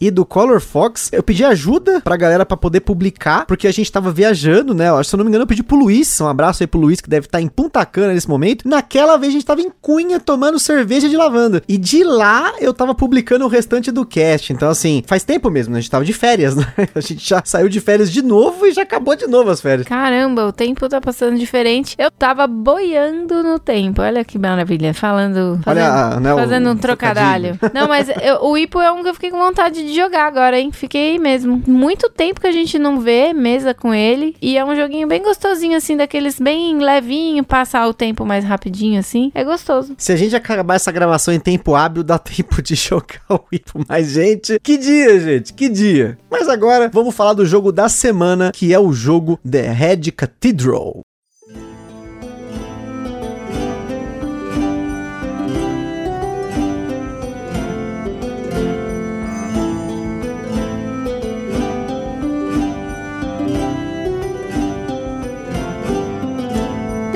E 0.00 0.10
do 0.10 0.24
Color 0.24 0.60
Fox, 0.60 1.08
eu 1.12 1.22
pedi 1.22 1.44
ajuda 1.44 2.00
pra 2.00 2.16
galera 2.16 2.44
pra 2.46 2.56
poder 2.56 2.80
publicar, 2.80 3.46
porque 3.46 3.66
a 3.66 3.72
gente 3.72 3.90
tava 3.90 4.10
viajando, 4.12 4.74
né? 4.74 4.88
Eu 4.88 4.96
acho, 4.96 5.10
Se 5.10 5.14
eu 5.16 5.18
não 5.18 5.24
me 5.24 5.30
engano, 5.30 5.42
eu 5.44 5.46
pedi 5.46 5.62
pro 5.62 5.76
Luiz, 5.76 6.20
um 6.20 6.26
abraço 6.28 6.62
aí 6.62 6.66
pro 6.66 6.80
Luiz, 6.80 7.00
que 7.00 7.08
deve 7.08 7.26
estar 7.26 7.40
em 7.40 7.48
Punta 7.48 7.84
Cana 7.86 8.12
nesse 8.12 8.28
momento. 8.28 8.68
Naquela 8.68 9.16
vez 9.16 9.30
a 9.32 9.34
gente 9.36 9.46
tava 9.46 9.60
em 9.60 9.70
Cunha 9.80 10.18
tomando 10.20 10.58
cerveja 10.58 11.08
de 11.08 11.16
lavanda. 11.16 11.62
E 11.68 11.78
de 11.78 12.02
lá 12.04 12.52
eu 12.60 12.72
tava 12.74 12.94
publicando 12.94 13.44
o 13.44 13.48
restante 13.48 13.90
do 13.90 14.04
cast. 14.04 14.52
Então, 14.52 14.68
assim, 14.68 15.02
faz 15.06 15.24
tempo 15.24 15.50
mesmo, 15.50 15.72
né? 15.72 15.78
A 15.78 15.80
gente 15.80 15.90
tava 15.90 16.04
de 16.04 16.12
férias, 16.12 16.54
né? 16.56 16.66
A 16.94 17.00
gente 17.00 17.26
já 17.28 17.42
saiu 17.44 17.68
de 17.68 17.80
férias 17.80 18.10
de 18.10 18.22
novo 18.22 18.66
e 18.66 18.72
já 18.72 18.82
acabou 18.82 19.14
de 19.16 19.26
novo 19.26 19.50
as 19.50 19.60
férias. 19.60 19.86
Caramba, 19.86 20.46
o 20.46 20.52
tempo 20.52 20.88
tá 20.88 21.00
passando 21.00 21.38
diferente. 21.38 21.94
Eu 21.98 22.10
tava 22.10 22.46
boiando 22.46 23.42
no 23.42 23.58
tempo. 23.58 24.02
Olha 24.02 24.24
que 24.24 24.38
maravilha. 24.38 24.92
Falando. 24.92 25.58
Fazendo, 25.62 25.84
Olha, 25.84 26.20
né, 26.20 26.34
fazendo 26.34 26.70
um 26.70 26.76
trocadilho. 26.76 27.58
Não, 27.72 27.88
mas 27.88 28.08
eu- 28.08 28.42
o 28.44 28.58
Ipo 28.58 28.80
é 28.80 28.90
um 28.92 29.02
que 29.02 29.08
eu 29.08 29.14
fiquei 29.14 29.30
com 29.30 29.38
vontade 29.38 29.85
de 29.86 29.94
jogar 29.94 30.26
agora, 30.26 30.58
hein? 30.58 30.70
Fiquei 30.72 31.18
mesmo. 31.18 31.62
Muito 31.66 32.10
tempo 32.10 32.40
que 32.40 32.46
a 32.46 32.52
gente 32.52 32.78
não 32.78 33.00
vê 33.00 33.32
mesa 33.32 33.72
com 33.72 33.94
ele. 33.94 34.36
E 34.40 34.58
é 34.58 34.64
um 34.64 34.74
joguinho 34.76 35.08
bem 35.08 35.22
gostosinho, 35.22 35.76
assim, 35.76 35.96
daqueles 35.96 36.38
bem 36.38 36.78
levinho, 36.78 37.44
passar 37.44 37.88
o 37.88 37.94
tempo 37.94 38.24
mais 38.24 38.44
rapidinho, 38.44 38.98
assim. 38.98 39.30
É 39.34 39.44
gostoso. 39.44 39.94
Se 39.96 40.12
a 40.12 40.16
gente 40.16 40.36
acabar 40.36 40.74
essa 40.74 40.92
gravação 40.92 41.32
em 41.32 41.40
tempo 41.40 41.74
hábil, 41.74 42.02
dá 42.02 42.18
tempo 42.18 42.60
de 42.60 42.74
jogar 42.74 43.22
o 43.30 43.40
Ipo 43.50 43.84
mais 43.88 44.10
gente. 44.10 44.58
Que 44.60 44.76
dia, 44.76 45.20
gente, 45.20 45.54
que 45.54 45.68
dia. 45.68 46.18
Mas 46.30 46.48
agora 46.48 46.90
vamos 46.92 47.14
falar 47.14 47.32
do 47.32 47.46
jogo 47.46 47.72
da 47.72 47.88
semana, 47.88 48.52
que 48.52 48.72
é 48.72 48.78
o 48.78 48.92
jogo 48.92 49.38
The 49.48 49.70
Red 49.70 50.12
Cathedral. 50.12 51.00